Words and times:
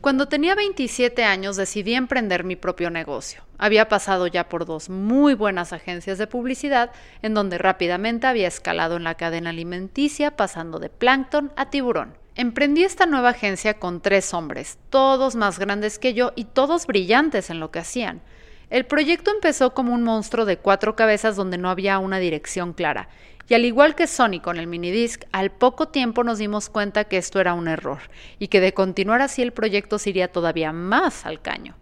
Cuando 0.00 0.28
tenía 0.28 0.54
27 0.54 1.24
años 1.24 1.56
decidí 1.56 1.92
emprender 1.92 2.42
mi 2.42 2.56
propio 2.56 2.88
negocio. 2.88 3.42
Había 3.58 3.90
pasado 3.90 4.26
ya 4.26 4.48
por 4.48 4.64
dos 4.64 4.88
muy 4.88 5.34
buenas 5.34 5.74
agencias 5.74 6.16
de 6.16 6.26
publicidad, 6.26 6.90
en 7.20 7.34
donde 7.34 7.58
rápidamente 7.58 8.26
había 8.26 8.48
escalado 8.48 8.96
en 8.96 9.04
la 9.04 9.16
cadena 9.16 9.50
alimenticia, 9.50 10.38
pasando 10.38 10.78
de 10.78 10.88
plancton 10.88 11.52
a 11.54 11.68
tiburón. 11.68 12.14
Emprendí 12.34 12.82
esta 12.82 13.04
nueva 13.04 13.30
agencia 13.30 13.74
con 13.74 14.00
tres 14.00 14.32
hombres, 14.32 14.78
todos 14.88 15.36
más 15.36 15.58
grandes 15.58 15.98
que 15.98 16.14
yo 16.14 16.32
y 16.34 16.44
todos 16.44 16.86
brillantes 16.86 17.50
en 17.50 17.60
lo 17.60 17.70
que 17.70 17.80
hacían. 17.80 18.22
El 18.70 18.86
proyecto 18.86 19.30
empezó 19.30 19.74
como 19.74 19.92
un 19.92 20.02
monstruo 20.02 20.46
de 20.46 20.56
cuatro 20.56 20.96
cabezas 20.96 21.36
donde 21.36 21.58
no 21.58 21.68
había 21.68 21.98
una 21.98 22.20
dirección 22.20 22.72
clara, 22.72 23.10
y 23.48 23.54
al 23.54 23.64
igual 23.64 23.94
que 23.94 24.06
Sony 24.06 24.40
con 24.42 24.58
el 24.58 24.66
minidisc, 24.66 25.24
al 25.32 25.50
poco 25.50 25.88
tiempo 25.88 26.22
nos 26.24 26.38
dimos 26.38 26.68
cuenta 26.68 27.04
que 27.04 27.16
esto 27.16 27.40
era 27.40 27.54
un 27.54 27.68
error 27.68 27.98
y 28.38 28.48
que 28.48 28.60
de 28.60 28.74
continuar 28.74 29.22
así 29.22 29.42
el 29.42 29.52
proyecto 29.52 29.98
se 29.98 30.10
iría 30.10 30.30
todavía 30.30 30.72
más 30.72 31.26
al 31.26 31.40
caño. 31.42 31.76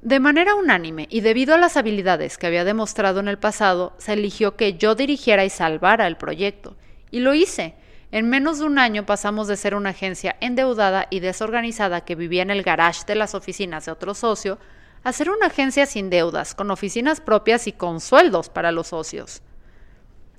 De 0.00 0.20
manera 0.20 0.54
unánime 0.54 1.08
y 1.10 1.22
debido 1.22 1.54
a 1.54 1.58
las 1.58 1.76
habilidades 1.76 2.38
que 2.38 2.46
había 2.46 2.64
demostrado 2.64 3.18
en 3.18 3.26
el 3.26 3.38
pasado, 3.38 3.94
se 3.98 4.12
eligió 4.12 4.54
que 4.56 4.74
yo 4.74 4.94
dirigiera 4.94 5.44
y 5.44 5.50
salvara 5.50 6.06
el 6.06 6.16
proyecto. 6.16 6.76
Y 7.10 7.18
lo 7.18 7.34
hice. 7.34 7.74
En 8.12 8.30
menos 8.30 8.60
de 8.60 8.64
un 8.64 8.78
año 8.78 9.04
pasamos 9.04 9.48
de 9.48 9.56
ser 9.56 9.74
una 9.74 9.90
agencia 9.90 10.36
endeudada 10.40 11.08
y 11.10 11.18
desorganizada 11.18 12.02
que 12.02 12.14
vivía 12.14 12.42
en 12.42 12.50
el 12.50 12.62
garage 12.62 13.04
de 13.06 13.16
las 13.16 13.34
oficinas 13.34 13.86
de 13.86 13.92
otro 13.92 14.14
socio 14.14 14.58
a 15.02 15.12
ser 15.12 15.30
una 15.30 15.46
agencia 15.46 15.84
sin 15.84 16.10
deudas, 16.10 16.54
con 16.54 16.70
oficinas 16.70 17.20
propias 17.20 17.66
y 17.66 17.72
con 17.72 18.00
sueldos 18.00 18.48
para 18.48 18.72
los 18.72 18.88
socios. 18.88 19.42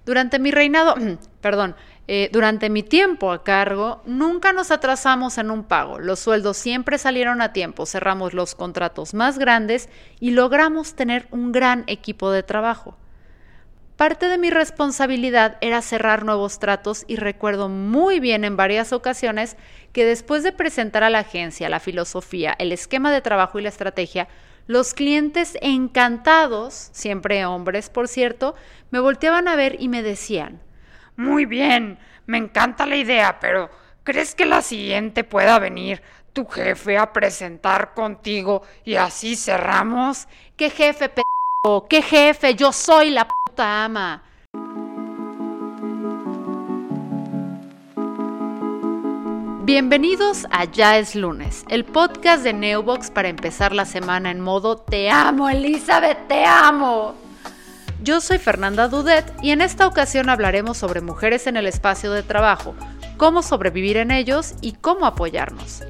Durante 0.05 0.39
mi 0.39 0.51
reinado, 0.51 0.95
perdón, 1.41 1.75
eh, 2.07 2.29
durante 2.31 2.71
mi 2.71 2.81
tiempo 2.81 3.31
a 3.31 3.43
cargo, 3.43 4.01
nunca 4.05 4.51
nos 4.51 4.71
atrasamos 4.71 5.37
en 5.37 5.51
un 5.51 5.63
pago. 5.63 5.99
Los 5.99 6.19
sueldos 6.19 6.57
siempre 6.57 6.97
salieron 6.97 7.41
a 7.41 7.53
tiempo, 7.53 7.85
cerramos 7.85 8.33
los 8.33 8.55
contratos 8.55 9.13
más 9.13 9.37
grandes 9.37 9.89
y 10.19 10.31
logramos 10.31 10.95
tener 10.95 11.27
un 11.29 11.51
gran 11.51 11.83
equipo 11.85 12.31
de 12.31 12.41
trabajo. 12.41 12.97
Parte 13.99 14.29
de 14.29 14.37
mi 14.37 14.49
responsabilidad 14.49 15.57
era 15.59 15.81
cerrar 15.81 16.23
nuevos 16.23 16.57
tratos 16.57 17.03
y 17.07 17.17
recuerdo 17.17 17.67
muy 17.67 18.21
bien 18.21 18.45
en 18.45 18.55
varias 18.55 18.93
ocasiones 18.93 19.57
que 19.91 20.05
después 20.05 20.41
de 20.41 20.53
presentar 20.53 21.03
a 21.03 21.09
la 21.09 21.19
agencia 21.19 21.67
la 21.67 21.81
filosofía, 21.81 22.55
el 22.59 22.71
esquema 22.71 23.11
de 23.11 23.19
trabajo 23.19 23.59
y 23.59 23.61
la 23.61 23.67
estrategia, 23.67 24.29
los 24.69 24.93
clientes 24.93 25.57
encantados, 25.61 26.89
siempre 26.91 27.43
hombres 27.43 27.89
por 27.89 28.07
cierto, 28.07 28.53
me 28.91 28.99
volteaban 28.99 29.47
a 29.47 29.55
ver 29.55 29.77
y 29.79 29.87
me 29.87 30.03
decían, 30.03 30.61
Muy 31.15 31.45
bien, 31.45 31.97
me 32.27 32.37
encanta 32.37 32.85
la 32.85 32.95
idea, 32.95 33.39
pero 33.39 33.71
¿crees 34.03 34.35
que 34.35 34.45
la 34.45 34.61
siguiente 34.61 35.23
pueda 35.23 35.57
venir 35.57 36.03
tu 36.33 36.45
jefe 36.45 36.99
a 36.99 37.11
presentar 37.11 37.95
contigo 37.95 38.61
y 38.85 38.93
así 38.93 39.35
cerramos? 39.35 40.27
¿Qué 40.55 40.69
jefe, 40.69 41.09
p***? 41.09 41.23
¿Qué 41.89 42.03
jefe? 42.03 42.53
Yo 42.53 42.71
soy 42.71 43.09
la 43.09 43.27
puta 43.27 43.85
ama. 43.85 44.21
Bienvenidos 49.71 50.47
a 50.49 50.65
Ya 50.65 50.97
es 50.97 51.13
lunes, 51.13 51.63
el 51.69 51.85
podcast 51.85 52.43
de 52.43 52.53
Neobox 52.53 53.11
para 53.11 53.29
empezar 53.29 53.71
la 53.71 53.85
semana 53.85 54.31
en 54.31 54.39
modo 54.39 54.77
Te 54.77 55.11
amo, 55.11 55.47
Elizabeth, 55.47 56.27
te 56.27 56.43
amo. 56.43 57.13
Yo 58.01 58.19
soy 58.19 58.39
Fernanda 58.39 58.87
Dudet 58.87 59.31
y 59.43 59.51
en 59.51 59.61
esta 59.61 59.85
ocasión 59.85 60.27
hablaremos 60.29 60.79
sobre 60.79 61.01
mujeres 61.01 61.45
en 61.45 61.55
el 61.55 61.67
espacio 61.67 62.11
de 62.11 62.23
trabajo, 62.23 62.73
cómo 63.17 63.43
sobrevivir 63.43 63.97
en 63.97 64.09
ellos 64.09 64.55
y 64.61 64.71
cómo 64.71 65.05
apoyarnos. 65.05 65.83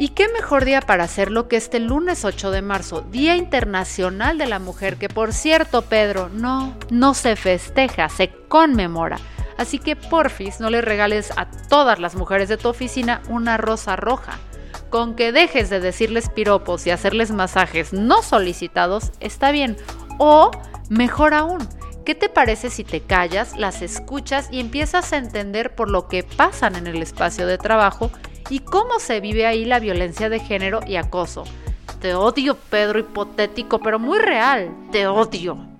¿Y 0.00 0.08
qué 0.08 0.26
mejor 0.30 0.64
día 0.64 0.80
para 0.80 1.04
hacerlo 1.04 1.46
que 1.46 1.54
este 1.56 1.78
lunes 1.78 2.24
8 2.24 2.50
de 2.50 2.62
marzo, 2.62 3.02
Día 3.02 3.36
Internacional 3.36 4.38
de 4.38 4.48
la 4.48 4.58
Mujer, 4.58 4.96
que 4.96 5.08
por 5.08 5.32
cierto, 5.32 5.82
Pedro, 5.82 6.30
no, 6.30 6.74
no 6.90 7.14
se 7.14 7.36
festeja, 7.36 8.08
se 8.08 8.32
conmemora. 8.48 9.18
Así 9.58 9.80
que 9.80 9.96
porfis 9.96 10.60
no 10.60 10.70
le 10.70 10.80
regales 10.80 11.32
a 11.36 11.50
todas 11.68 11.98
las 11.98 12.14
mujeres 12.14 12.48
de 12.48 12.56
tu 12.56 12.68
oficina 12.68 13.20
una 13.28 13.56
rosa 13.56 13.96
roja. 13.96 14.38
Con 14.88 15.16
que 15.16 15.32
dejes 15.32 15.68
de 15.68 15.80
decirles 15.80 16.30
piropos 16.30 16.86
y 16.86 16.90
hacerles 16.90 17.32
masajes 17.32 17.92
no 17.92 18.22
solicitados, 18.22 19.10
está 19.20 19.50
bien. 19.50 19.76
O, 20.18 20.52
mejor 20.88 21.34
aún, 21.34 21.58
¿qué 22.06 22.14
te 22.14 22.28
parece 22.28 22.70
si 22.70 22.84
te 22.84 23.00
callas, 23.00 23.56
las 23.56 23.82
escuchas 23.82 24.48
y 24.50 24.60
empiezas 24.60 25.12
a 25.12 25.18
entender 25.18 25.74
por 25.74 25.90
lo 25.90 26.08
que 26.08 26.22
pasan 26.22 26.76
en 26.76 26.86
el 26.86 27.02
espacio 27.02 27.46
de 27.46 27.58
trabajo 27.58 28.10
y 28.48 28.60
cómo 28.60 29.00
se 29.00 29.20
vive 29.20 29.44
ahí 29.44 29.64
la 29.64 29.80
violencia 29.80 30.30
de 30.30 30.38
género 30.38 30.80
y 30.86 30.96
acoso? 30.96 31.44
Te 32.00 32.14
odio, 32.14 32.56
Pedro, 32.70 33.00
hipotético, 33.00 33.80
pero 33.80 33.98
muy 33.98 34.18
real. 34.20 34.70
Te 34.92 35.08
odio. 35.08 35.77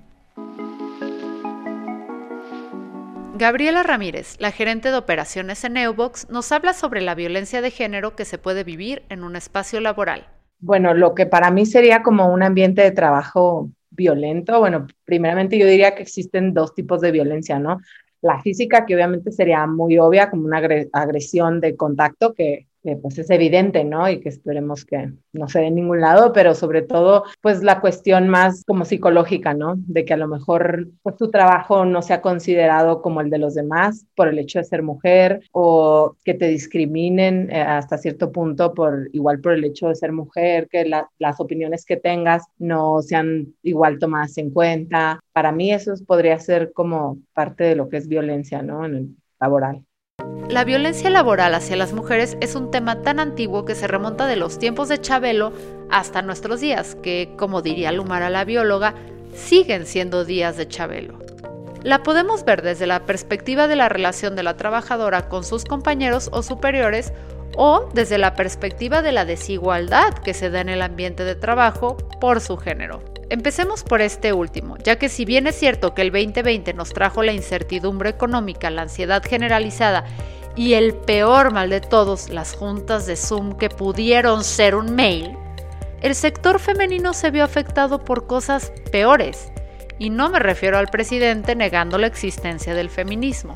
Gabriela 3.38 3.84
Ramírez, 3.84 4.34
la 4.40 4.50
gerente 4.50 4.90
de 4.90 4.96
operaciones 4.96 5.62
en 5.62 5.74
Neubox, 5.74 6.28
nos 6.28 6.50
habla 6.50 6.72
sobre 6.72 7.00
la 7.00 7.14
violencia 7.14 7.62
de 7.62 7.70
género 7.70 8.16
que 8.16 8.24
se 8.24 8.36
puede 8.36 8.64
vivir 8.64 9.04
en 9.10 9.22
un 9.22 9.36
espacio 9.36 9.80
laboral. 9.80 10.26
Bueno, 10.58 10.92
lo 10.92 11.14
que 11.14 11.24
para 11.24 11.52
mí 11.52 11.64
sería 11.64 12.02
como 12.02 12.32
un 12.32 12.42
ambiente 12.42 12.82
de 12.82 12.90
trabajo 12.90 13.70
violento, 13.90 14.58
bueno, 14.58 14.88
primeramente 15.04 15.56
yo 15.56 15.66
diría 15.66 15.94
que 15.94 16.02
existen 16.02 16.52
dos 16.52 16.74
tipos 16.74 17.00
de 17.00 17.12
violencia, 17.12 17.60
¿no? 17.60 17.78
La 18.22 18.42
física, 18.42 18.84
que 18.84 18.96
obviamente 18.96 19.30
sería 19.30 19.64
muy 19.68 19.98
obvia, 19.98 20.30
como 20.30 20.44
una 20.44 20.60
agresión 20.92 21.60
de 21.60 21.76
contacto, 21.76 22.34
que 22.34 22.66
pues 22.96 23.18
es 23.18 23.30
evidente, 23.30 23.84
¿no? 23.84 24.08
Y 24.08 24.20
que 24.20 24.28
esperemos 24.28 24.84
que 24.84 25.12
no 25.32 25.48
se 25.48 25.60
dé 25.60 25.66
en 25.66 25.74
ningún 25.76 26.00
lado, 26.00 26.32
pero 26.32 26.54
sobre 26.54 26.82
todo, 26.82 27.24
pues 27.40 27.62
la 27.62 27.80
cuestión 27.80 28.28
más 28.28 28.64
como 28.66 28.84
psicológica, 28.84 29.54
¿no? 29.54 29.74
De 29.76 30.04
que 30.04 30.14
a 30.14 30.16
lo 30.16 30.28
mejor, 30.28 30.88
pues 31.02 31.16
tu 31.16 31.30
trabajo 31.30 31.84
no 31.84 32.02
sea 32.02 32.20
considerado 32.20 33.02
como 33.02 33.20
el 33.20 33.30
de 33.30 33.38
los 33.38 33.54
demás 33.54 34.06
por 34.14 34.28
el 34.28 34.38
hecho 34.38 34.58
de 34.58 34.64
ser 34.64 34.82
mujer 34.82 35.40
o 35.52 36.16
que 36.24 36.34
te 36.34 36.48
discriminen 36.48 37.50
eh, 37.50 37.60
hasta 37.60 37.98
cierto 37.98 38.32
punto 38.32 38.74
por 38.74 39.08
igual 39.12 39.40
por 39.40 39.52
el 39.52 39.64
hecho 39.64 39.88
de 39.88 39.94
ser 39.94 40.12
mujer, 40.12 40.68
que 40.68 40.84
las 41.18 41.40
opiniones 41.40 41.84
que 41.84 41.96
tengas 41.96 42.46
no 42.58 43.02
sean 43.02 43.54
igual 43.62 43.98
tomadas 43.98 44.38
en 44.38 44.50
cuenta. 44.50 45.20
Para 45.32 45.52
mí 45.52 45.72
eso 45.72 45.94
podría 46.06 46.38
ser 46.38 46.72
como 46.72 47.18
parte 47.32 47.64
de 47.64 47.76
lo 47.76 47.88
que 47.88 47.98
es 47.98 48.08
violencia, 48.08 48.62
¿no? 48.62 48.84
En 48.84 48.94
el 48.94 49.16
laboral. 49.40 49.87
La 50.48 50.64
violencia 50.64 51.10
laboral 51.10 51.54
hacia 51.54 51.76
las 51.76 51.92
mujeres 51.92 52.38
es 52.40 52.54
un 52.54 52.70
tema 52.70 53.02
tan 53.02 53.20
antiguo 53.20 53.66
que 53.66 53.74
se 53.74 53.86
remonta 53.86 54.26
de 54.26 54.36
los 54.36 54.58
tiempos 54.58 54.88
de 54.88 54.98
Chabelo 54.98 55.52
hasta 55.90 56.22
nuestros 56.22 56.60
días, 56.60 56.96
que, 57.02 57.34
como 57.36 57.60
diría 57.60 57.92
Lumara 57.92 58.30
la 58.30 58.46
bióloga, 58.46 58.94
siguen 59.34 59.84
siendo 59.84 60.24
días 60.24 60.56
de 60.56 60.66
Chabelo. 60.66 61.18
La 61.82 62.02
podemos 62.02 62.46
ver 62.46 62.62
desde 62.62 62.86
la 62.86 63.04
perspectiva 63.04 63.68
de 63.68 63.76
la 63.76 63.90
relación 63.90 64.36
de 64.36 64.42
la 64.42 64.56
trabajadora 64.56 65.28
con 65.28 65.44
sus 65.44 65.66
compañeros 65.66 66.30
o 66.32 66.42
superiores 66.42 67.12
o 67.60 67.88
desde 67.92 68.18
la 68.18 68.34
perspectiva 68.34 69.02
de 69.02 69.10
la 69.10 69.24
desigualdad 69.24 70.14
que 70.14 70.32
se 70.32 70.48
da 70.48 70.60
en 70.60 70.68
el 70.68 70.80
ambiente 70.80 71.24
de 71.24 71.34
trabajo 71.34 71.96
por 72.20 72.40
su 72.40 72.56
género. 72.56 73.02
Empecemos 73.30 73.82
por 73.82 74.00
este 74.00 74.32
último, 74.32 74.78
ya 74.78 74.96
que 74.96 75.08
si 75.08 75.24
bien 75.24 75.48
es 75.48 75.56
cierto 75.56 75.92
que 75.92 76.02
el 76.02 76.12
2020 76.12 76.72
nos 76.74 76.90
trajo 76.90 77.24
la 77.24 77.32
incertidumbre 77.32 78.10
económica, 78.10 78.70
la 78.70 78.82
ansiedad 78.82 79.24
generalizada 79.24 80.04
y 80.54 80.74
el 80.74 80.94
peor 80.94 81.52
mal 81.52 81.68
de 81.68 81.80
todos, 81.80 82.30
las 82.30 82.54
juntas 82.54 83.06
de 83.06 83.16
Zoom 83.16 83.58
que 83.58 83.70
pudieron 83.70 84.44
ser 84.44 84.76
un 84.76 84.94
mail, 84.94 85.36
el 86.00 86.14
sector 86.14 86.60
femenino 86.60 87.12
se 87.12 87.32
vio 87.32 87.42
afectado 87.42 88.04
por 88.04 88.28
cosas 88.28 88.72
peores, 88.92 89.50
y 89.98 90.10
no 90.10 90.28
me 90.28 90.38
refiero 90.38 90.78
al 90.78 90.86
presidente 90.86 91.56
negando 91.56 91.98
la 91.98 92.06
existencia 92.06 92.72
del 92.76 92.88
feminismo. 92.88 93.54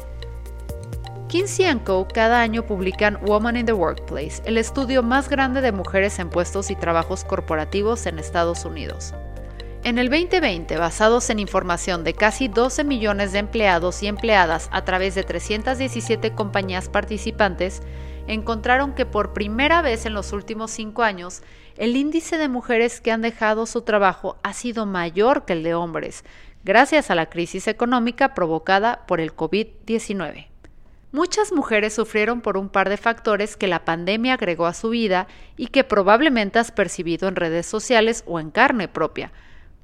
Kinsey 1.32 1.64
Co. 1.78 2.06
cada 2.12 2.42
año 2.42 2.66
publican 2.66 3.18
Woman 3.24 3.56
in 3.56 3.64
the 3.64 3.72
Workplace, 3.72 4.42
el 4.44 4.58
estudio 4.58 5.02
más 5.02 5.30
grande 5.30 5.62
de 5.62 5.72
mujeres 5.72 6.18
en 6.18 6.28
puestos 6.28 6.70
y 6.70 6.76
trabajos 6.76 7.24
corporativos 7.24 8.04
en 8.04 8.18
Estados 8.18 8.66
Unidos. 8.66 9.14
En 9.82 9.96
el 9.96 10.10
2020, 10.10 10.76
basados 10.76 11.30
en 11.30 11.38
información 11.38 12.04
de 12.04 12.12
casi 12.12 12.48
12 12.48 12.84
millones 12.84 13.32
de 13.32 13.38
empleados 13.38 14.02
y 14.02 14.08
empleadas 14.08 14.68
a 14.72 14.84
través 14.84 15.14
de 15.14 15.22
317 15.22 16.34
compañías 16.34 16.90
participantes, 16.90 17.80
encontraron 18.26 18.92
que 18.92 19.06
por 19.06 19.32
primera 19.32 19.80
vez 19.80 20.04
en 20.04 20.12
los 20.12 20.34
últimos 20.34 20.70
cinco 20.70 21.02
años, 21.02 21.40
el 21.78 21.96
índice 21.96 22.36
de 22.36 22.48
mujeres 22.48 23.00
que 23.00 23.10
han 23.10 23.22
dejado 23.22 23.64
su 23.64 23.80
trabajo 23.80 24.36
ha 24.42 24.52
sido 24.52 24.84
mayor 24.84 25.46
que 25.46 25.54
el 25.54 25.62
de 25.62 25.72
hombres, 25.72 26.26
gracias 26.62 27.10
a 27.10 27.14
la 27.14 27.30
crisis 27.30 27.68
económica 27.68 28.34
provocada 28.34 29.06
por 29.06 29.18
el 29.18 29.34
COVID-19. 29.34 30.51
Muchas 31.12 31.52
mujeres 31.52 31.94
sufrieron 31.94 32.40
por 32.40 32.56
un 32.56 32.68
par 32.68 32.88
de 32.88 32.96
factores 32.96 33.56
que 33.56 33.68
la 33.68 33.84
pandemia 33.84 34.34
agregó 34.34 34.66
a 34.66 34.74
su 34.74 34.88
vida 34.88 35.28
y 35.56 35.68
que 35.68 35.84
probablemente 35.84 36.58
has 36.58 36.72
percibido 36.72 37.28
en 37.28 37.36
redes 37.36 37.66
sociales 37.66 38.24
o 38.26 38.40
en 38.40 38.50
carne 38.50 38.88
propia, 38.88 39.30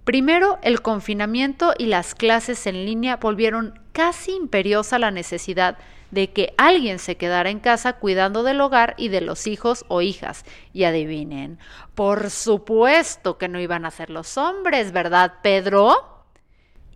Primero, 0.08 0.58
el 0.62 0.80
confinamiento 0.80 1.74
y 1.76 1.84
las 1.84 2.14
clases 2.14 2.66
en 2.66 2.86
línea 2.86 3.18
volvieron 3.18 3.78
casi 3.92 4.32
imperiosa 4.32 4.98
la 4.98 5.10
necesidad 5.10 5.76
de 6.10 6.30
que 6.30 6.54
alguien 6.56 6.98
se 6.98 7.18
quedara 7.18 7.50
en 7.50 7.60
casa 7.60 7.92
cuidando 7.92 8.42
del 8.42 8.62
hogar 8.62 8.94
y 8.96 9.08
de 9.08 9.20
los 9.20 9.46
hijos 9.46 9.84
o 9.88 10.00
hijas. 10.00 10.46
Y 10.72 10.84
adivinen, 10.84 11.58
por 11.94 12.30
supuesto 12.30 13.36
que 13.36 13.48
no 13.48 13.60
iban 13.60 13.84
a 13.84 13.90
ser 13.90 14.08
los 14.08 14.38
hombres, 14.38 14.92
¿verdad, 14.92 15.34
Pedro? 15.42 16.07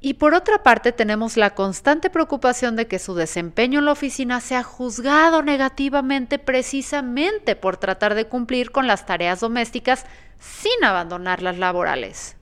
Y 0.05 0.15
por 0.15 0.35
otra 0.35 0.65
parte 0.65 0.91
tenemos 0.91 1.37
la 1.37 1.55
constante 1.55 2.11
preocupación 2.11 2.75
de 2.75 2.89
que 2.89 2.99
su 2.99 3.15
desempeño 3.15 3.79
en 3.79 3.85
la 3.85 3.93
oficina 3.93 4.41
sea 4.41 4.65
juzgado 4.65 5.45
negativamente 5.45 6.41
precisamente 6.41 7.55
por 7.55 7.77
tratar 7.77 8.17
de 8.17 8.25
cumplir 8.25 8.73
con 8.73 8.89
las 8.89 9.07
tareas 9.07 9.39
domésticas 9.39 10.05
sin 10.41 10.85
abandonar 10.85 11.41
las 11.41 11.57
laborales. 11.57 12.37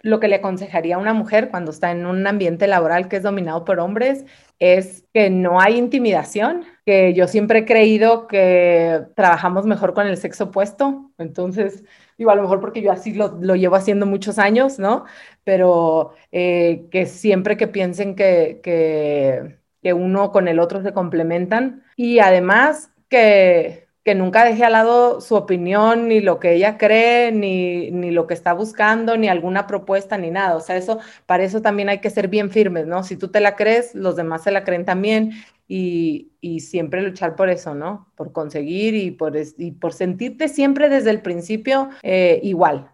Lo 0.00 0.18
que 0.18 0.26
le 0.26 0.34
aconsejaría 0.34 0.96
a 0.96 0.98
una 0.98 1.14
mujer 1.14 1.50
cuando 1.50 1.70
está 1.70 1.92
en 1.92 2.04
un 2.04 2.26
ambiente 2.26 2.66
laboral 2.66 3.06
que 3.06 3.16
es 3.16 3.22
dominado 3.22 3.64
por 3.64 3.78
hombres 3.78 4.24
es 4.58 5.04
que 5.14 5.30
no 5.30 5.60
hay 5.60 5.76
intimidación, 5.76 6.64
que 6.84 7.14
yo 7.14 7.28
siempre 7.28 7.60
he 7.60 7.64
creído 7.64 8.26
que 8.26 9.02
trabajamos 9.14 9.66
mejor 9.66 9.94
con 9.94 10.08
el 10.08 10.16
sexo 10.16 10.44
opuesto, 10.44 11.12
entonces 11.18 11.84
digo, 12.18 12.30
a 12.30 12.34
lo 12.34 12.42
mejor 12.42 12.60
porque 12.60 12.82
yo 12.82 12.92
así 12.92 13.14
lo, 13.14 13.54
llevo 13.56 13.76
haciendo 13.76 14.06
muchos 14.06 14.38
años, 14.38 14.78
¿no? 14.78 15.04
Pero 15.44 16.12
eh, 16.32 16.86
que 16.90 17.06
siempre 17.06 17.56
que 17.56 17.68
piensen 17.68 18.14
que, 18.16 18.60
que, 18.62 19.58
que 19.82 19.92
uno 19.92 20.32
con 20.32 20.48
el 20.48 20.58
otro 20.60 20.82
se 20.82 20.92
complementan 20.92 21.84
y 21.96 22.18
además 22.20 22.90
que 23.08 23.84
que 24.04 24.14
nunca 24.14 24.44
deje 24.44 24.64
al 24.64 24.72
lado 24.72 25.22
su 25.22 25.34
opinión, 25.34 26.08
ni 26.08 26.20
lo 26.20 26.38
que 26.38 26.52
ella 26.52 26.76
cree, 26.76 27.32
ni, 27.32 27.90
ni, 27.90 28.10
lo 28.10 28.26
que 28.26 28.34
está 28.34 28.52
buscando, 28.52 29.16
ni 29.16 29.28
alguna 29.28 29.66
propuesta, 29.66 30.18
ni 30.18 30.30
nada. 30.30 30.56
O 30.56 30.60
sea, 30.60 30.76
eso, 30.76 30.98
para 31.24 31.42
eso 31.42 31.62
también 31.62 31.88
hay 31.88 32.00
que 32.00 32.10
ser 32.10 32.28
bien 32.28 32.50
firmes, 32.50 32.86
¿no? 32.86 33.02
Si 33.02 33.16
tú 33.16 33.28
te 33.28 33.40
la 33.40 33.56
crees, 33.56 33.94
los 33.94 34.14
demás 34.14 34.42
se 34.42 34.50
la 34.50 34.62
creen 34.62 34.84
también 34.84 35.32
y, 35.66 36.30
siempre 36.60 37.02
luchar 37.02 37.36
por 37.36 37.48
eso, 37.48 37.74
¿no? 37.74 38.12
Por 38.16 38.32
conseguir 38.32 38.94
y 38.94 39.10
por, 39.10 39.34
y 39.58 39.72
por 39.72 39.92
sentirte 39.92 40.48
siempre 40.48 40.88
desde 40.88 41.10
el 41.10 41.22
principio 41.22 41.90
eh, 42.02 42.40
igual. 42.42 42.90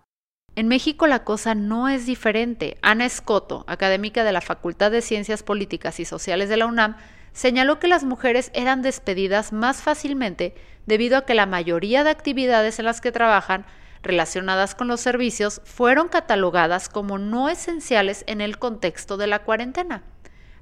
En 0.56 0.68
México 0.68 1.06
la 1.06 1.24
cosa 1.24 1.54
no 1.54 1.88
es 1.88 2.06
diferente. 2.06 2.76
Ana 2.82 3.06
Escoto, 3.06 3.64
académica 3.66 4.24
de 4.24 4.32
la 4.32 4.40
Facultad 4.40 4.90
de 4.90 5.02
Ciencias 5.02 5.42
Políticas 5.42 6.00
y 6.00 6.04
Sociales 6.04 6.48
de 6.48 6.56
la 6.56 6.66
UNAM, 6.66 6.96
señaló 7.32 7.78
que 7.78 7.88
las 7.88 8.04
mujeres 8.04 8.50
eran 8.54 8.82
despedidas 8.82 9.52
más 9.52 9.82
fácilmente 9.82 10.54
debido 10.86 11.16
a 11.16 11.24
que 11.24 11.34
la 11.34 11.46
mayoría 11.46 12.04
de 12.04 12.10
actividades 12.10 12.78
en 12.78 12.84
las 12.84 13.00
que 13.00 13.12
trabajan 13.12 13.64
relacionadas 14.02 14.74
con 14.74 14.88
los 14.88 15.00
servicios 15.00 15.60
fueron 15.64 16.08
catalogadas 16.08 16.88
como 16.88 17.18
no 17.18 17.48
esenciales 17.48 18.24
en 18.26 18.40
el 18.40 18.58
contexto 18.58 19.16
de 19.16 19.26
la 19.26 19.40
cuarentena. 19.40 20.02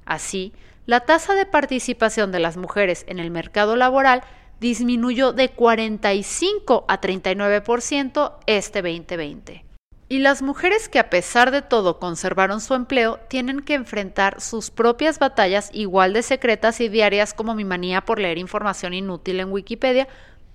Así, 0.09 0.53
la 0.87 1.01
tasa 1.01 1.35
de 1.35 1.45
participación 1.45 2.31
de 2.31 2.39
las 2.39 2.57
mujeres 2.57 3.05
en 3.07 3.19
el 3.19 3.29
mercado 3.29 3.75
laboral 3.75 4.23
disminuyó 4.59 5.33
de 5.33 5.49
45 5.49 6.85
a 6.87 6.99
39% 6.99 8.33
este 8.47 8.81
2020. 8.81 9.65
Y 10.11 10.17
las 10.17 10.41
mujeres 10.41 10.89
que 10.89 10.97
a 10.97 11.11
pesar 11.11 11.51
de 11.51 11.61
todo 11.61 11.99
conservaron 11.99 12.59
su 12.59 12.73
empleo 12.73 13.19
tienen 13.29 13.59
que 13.59 13.75
enfrentar 13.75 14.41
sus 14.41 14.71
propias 14.71 15.19
batallas 15.19 15.69
igual 15.73 16.13
de 16.13 16.23
secretas 16.23 16.81
y 16.81 16.89
diarias 16.89 17.35
como 17.35 17.53
mi 17.53 17.63
manía 17.63 18.01
por 18.01 18.17
leer 18.17 18.39
información 18.39 18.95
inútil 18.95 19.39
en 19.39 19.51
Wikipedia, 19.51 20.07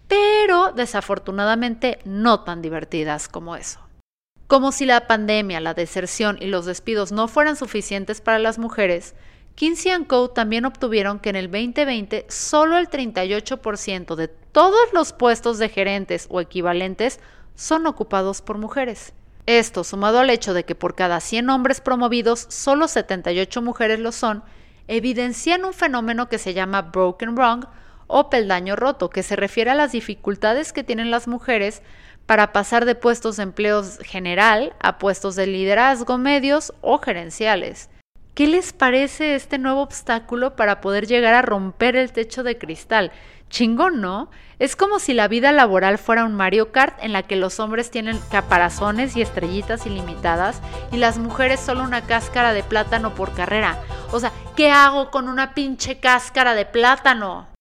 pero 0.09 0.73
desafortunadamente 0.73 2.01
no 2.05 2.41
tan 2.41 2.61
divertidas 2.61 3.29
como 3.29 3.55
eso. 3.55 3.79
Como 4.49 4.73
si 4.73 4.85
la 4.85 5.07
pandemia, 5.07 5.61
la 5.61 5.75
deserción 5.75 6.39
y 6.41 6.47
los 6.47 6.67
despidos 6.67 7.13
no 7.13 7.29
fueran 7.29 7.55
suficientes 7.55 8.21
para 8.21 8.41
las 8.41 8.59
mujeres, 8.59 9.15
Kinsey 9.55 10.05
Co. 10.07 10.31
también 10.31 10.65
obtuvieron 10.65 11.21
que 11.21 11.31
en 11.31 11.37
el 11.37 11.51
2020 11.51 12.27
solo 12.29 12.77
el 12.77 12.89
38% 12.89 14.17
de 14.17 14.29
todos 14.29 14.93
los 14.93 15.13
puestos 15.13 15.59
de 15.59 15.69
gerentes 15.69 16.27
o 16.29 16.41
equivalentes 16.41 17.21
son 17.55 17.87
ocupados 17.87 18.43
por 18.43 18.59
mujeres. 18.59 19.13
Esto, 19.47 19.85
sumado 19.85 20.19
al 20.19 20.31
hecho 20.31 20.55
de 20.55 20.65
que 20.65 20.75
por 20.75 20.97
cada 20.97 21.21
100 21.21 21.51
hombres 21.51 21.81
promovidos 21.81 22.47
solo 22.49 22.89
78 22.89 23.63
mujeres 23.63 24.01
lo 24.01 24.11
son, 24.11 24.43
evidencian 24.89 25.65
un 25.65 25.73
fenómeno 25.73 26.29
que 26.29 26.39
se 26.39 26.55
llama 26.55 26.83
broken 26.83 27.37
wrong 27.37 27.67
o 28.09 28.31
peldaño 28.31 28.75
roto, 28.75 29.09
que 29.09 29.23
se 29.23 29.37
refiere 29.37 29.71
a 29.71 29.75
las 29.77 29.93
dificultades 29.93 30.73
que 30.73 30.83
tienen 30.83 31.11
las 31.11 31.29
mujeres 31.29 31.83
para 32.27 32.53
pasar 32.53 32.87
de 32.87 32.95
puestos 32.95 33.37
de 33.37 33.45
empleo 33.45 33.83
general 34.01 34.75
a 34.81 34.99
puestos 34.99 35.37
de 35.37 35.47
liderazgo 35.47 36.19
medios 36.19 36.73
o 36.81 36.99
gerenciales. 36.99 37.89
¿Qué 38.35 38.49
les 38.49 38.73
parece 38.73 39.37
este 39.37 39.59
nuevo 39.59 39.81
obstáculo 39.81 40.57
para 40.57 40.81
poder 40.81 41.07
llegar 41.07 41.35
a 41.35 41.43
romper 41.43 41.95
el 41.95 42.11
techo 42.11 42.43
de 42.43 42.59
cristal? 42.59 43.13
Chingón, 43.49 44.01
¿no? 44.01 44.29
Es 44.59 44.75
como 44.75 44.99
si 44.99 45.15
la 45.15 45.29
vida 45.29 45.53
laboral 45.53 45.99
fuera 45.99 46.25
un 46.25 46.35
Mario 46.35 46.73
Kart 46.73 46.99
en 47.01 47.13
la 47.13 47.23
que 47.23 47.37
los 47.37 47.61
hombres 47.61 47.93
tienen 47.93 48.19
caparazones 48.33 49.15
y 49.15 49.23
estrellitas 49.23 49.87
ilimitadas 49.87 50.61
y 50.91 50.97
las 50.97 51.17
mujeres 51.17 51.61
solo 51.61 51.85
una 51.85 52.09
cáscara 52.09 52.53
de 52.53 52.65
plátano 52.65 53.15
por 53.15 53.35
carrera. 53.35 53.79
O 54.11 54.19
sea, 54.19 54.33
¿qué 54.57 54.69
hago 54.73 55.13
con 55.13 55.29
una 55.29 55.55
pinche 55.55 56.01
cáscara 56.01 56.57
de 56.57 56.67
plátano? 56.67 57.54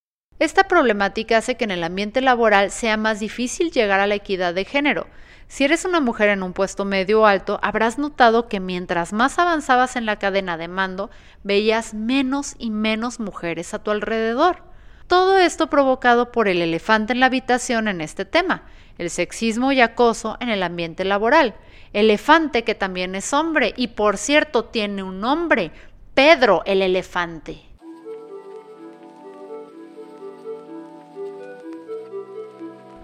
Esta 0.44 0.66
problemática 0.66 1.38
hace 1.38 1.56
que 1.56 1.64
en 1.64 1.72
el 1.72 1.86
ambiente 1.86 2.20
laboral 2.20 2.70
sea 2.70 2.98
más 2.98 3.22
difícil 3.22 3.72
llegar 3.72 4.02
a 4.02 4.08
la 4.08 4.16
equidad 4.16 4.54
de 4.54 4.66
género. 4.66 5.08
Si 5.48 5.64
eres 5.64 5.86
una 5.86 6.02
mujer 6.02 6.28
en 6.28 6.44
un 6.44 6.52
puesto 6.52 6.84
medio 6.84 7.22
o 7.22 7.26
alto, 7.26 7.62
habrás 7.64 7.98
notado 7.98 8.50
que 8.50 8.60
mientras 8.60 9.14
más 9.14 9.40
avanzabas 9.40 9.96
en 9.96 10.06
la 10.06 10.20
cadena 10.20 10.58
de 10.58 10.68
mando, 10.68 11.10
veías 11.44 11.94
menos 11.94 12.56
y 12.60 12.72
menos 12.72 13.22
mujeres 13.22 13.74
a 13.74 13.82
tu 13.82 13.92
alrededor. 13.92 14.64
Todo 15.08 15.38
esto 15.38 15.68
provocado 15.68 16.34
por 16.34 16.50
el 16.50 16.62
elefante 16.62 17.14
en 17.14 17.22
la 17.22 17.28
habitación 17.28 17.88
en 17.88 18.02
este 18.02 18.26
tema, 18.26 18.64
el 18.98 19.10
sexismo 19.12 19.72
y 19.72 19.80
acoso 19.80 20.36
en 20.42 20.50
el 20.50 20.62
ambiente 20.64 21.06
laboral. 21.06 21.56
Elefante 21.94 22.66
que 22.66 22.76
también 22.76 23.16
es 23.16 23.32
hombre 23.32 23.74
y 23.78 23.88
por 23.88 24.18
cierto 24.18 24.66
tiene 24.66 25.04
un 25.04 25.22
nombre, 25.22 25.72
Pedro 26.14 26.64
el 26.66 26.82
elefante. 26.82 27.73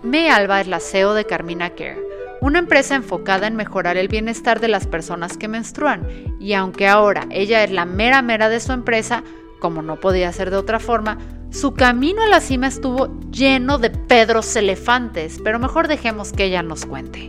Me 0.04 0.32
Alba 0.32 0.62
es 0.62 0.68
la 0.68 0.80
CEO 0.80 1.14
de 1.14 1.26
Carmina 1.26 1.72
Care, 1.72 2.00
una 2.40 2.60
empresa 2.60 2.96
enfocada 2.96 3.48
en 3.48 3.58
mejorar 3.58 3.98
el 3.98 4.08
bienestar 4.08 4.62
de 4.62 4.70
las 4.70 4.88
personas 4.88 5.36
que 5.36 5.50
menstruan, 5.50 6.08
y 6.40 6.54
aunque 6.54 6.88
ahora 6.88 7.28
ella 7.32 7.66
es 7.66 7.72
la 7.72 7.84
mera 7.84 8.22
mera 8.22 8.48
de 8.48 8.62
su 8.62 8.72
empresa, 8.72 9.24
como 9.60 9.82
no 9.82 10.00
podía 10.00 10.32
ser 10.32 10.52
de 10.52 10.56
otra 10.56 10.80
forma, 10.80 11.18
su 11.50 11.74
camino 11.74 12.22
a 12.22 12.28
la 12.28 12.40
cima 12.40 12.68
estuvo 12.68 13.20
lleno 13.30 13.78
de 13.78 13.90
Pedros 13.90 14.56
elefantes, 14.56 15.40
pero 15.44 15.60
mejor 15.60 15.90
dejemos 15.90 16.32
que 16.32 16.46
ella 16.46 16.64
nos 16.64 16.86
cuente. 16.86 17.28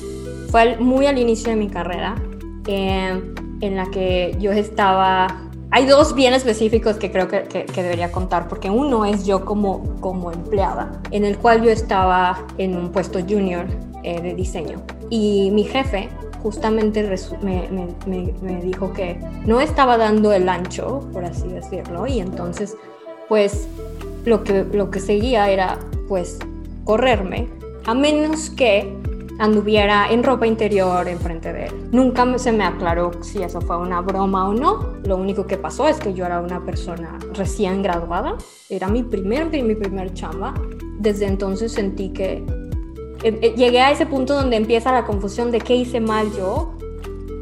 Fue 0.50 0.77
muy 0.77 1.06
al 1.06 1.19
inicio 1.19 1.50
de 1.50 1.56
mi 1.56 1.69
carrera, 1.69 2.15
eh, 2.69 3.20
en 3.60 3.77
la 3.77 3.91
que 3.91 4.36
yo 4.39 4.53
estaba... 4.53 5.49
Hay 5.72 5.86
dos 5.86 6.17
bien 6.17 6.34
específicos 6.34 6.96
que 6.96 7.12
creo 7.12 7.29
que, 7.29 7.65
debería 7.74 8.10
contar, 8.10 8.48
porque 8.48 8.70
uno 8.70 9.05
es 9.05 9.24
yo 9.24 9.44
como, 9.44 10.00
como 10.00 10.32
empleada, 10.32 11.00
en 11.12 11.24
el 11.24 11.39
cual 11.39 11.62
yo 11.62 11.70
estaba 11.70 12.44
en 12.58 12.77
un 12.77 12.91
puesto 12.91 13.20
junior 13.20 13.67
eh, 14.03 14.20
de 14.20 14.34
diseño. 14.34 14.82
Y 15.10 15.50
mi 15.53 15.62
jefe 15.62 16.08
justamente 16.43 17.08
me, 17.43 17.69
me, 17.70 18.34
me, 18.43 18.60
dijo 18.62 18.93
que 18.93 19.20
no 19.46 19.60
estaba 19.60 19.96
dando 19.96 20.32
el 20.32 20.48
ancho, 20.48 21.08
por 21.12 21.24
así 21.24 21.46
decirlo, 21.46 22.06
y 22.06 22.19
entonces 22.19 22.77
pues 23.29 23.69
lo 24.24 24.43
que, 24.43 24.65
lo 24.72 24.91
que 24.91 24.98
seguía 24.98 25.50
era 25.50 25.79
pues 26.08 26.39
correrme, 26.84 27.48
a 27.86 27.94
menos 27.94 28.50
que 28.50 28.93
anduviera 29.41 30.11
en 30.11 30.23
ropa 30.23 30.47
interior 30.47 31.09
enfrente 31.09 31.53
de 31.53 31.67
él. 31.67 31.89
Nunca 31.91 32.39
se 32.39 32.53
me 32.53 32.63
aclaró 32.63 33.11
si 33.23 33.43
eso 33.43 33.61
fue 33.63 33.79
una 33.79 34.03
broma 34.03 34.49
o 34.49 34.53
no. 34.53 34.99
Lo 35.05 35.17
único 35.17 35.47
que 35.47 35.56
pasó 35.56 35.89
es 35.89 35.99
que 35.99 36.13
yo 36.13 36.27
era 36.27 36.41
una 36.41 36.65
persona 36.65 37.19
recién 37.32 37.82
graduada, 37.82 38.37
era 38.69 38.89
mi 38.89 39.03
primer, 39.03 39.51
mi 39.51 39.75
primer 39.75 40.13
chamba. 40.13 40.55
Desde 40.99 41.27
entonces 41.27 41.73
sentí 41.73 42.11
que 42.11 42.44
eh, 43.23 43.39
eh, 43.41 43.55
llegué 43.56 43.81
a 43.81 43.91
ese 43.91 44.05
punto 44.05 44.35
donde 44.35 44.56
empieza 44.56 44.93
la 44.93 45.06
confusión 45.06 45.51
de 45.51 45.59
qué 45.59 45.75
hice 45.75 46.01
mal 46.01 46.31
yo, 46.37 46.75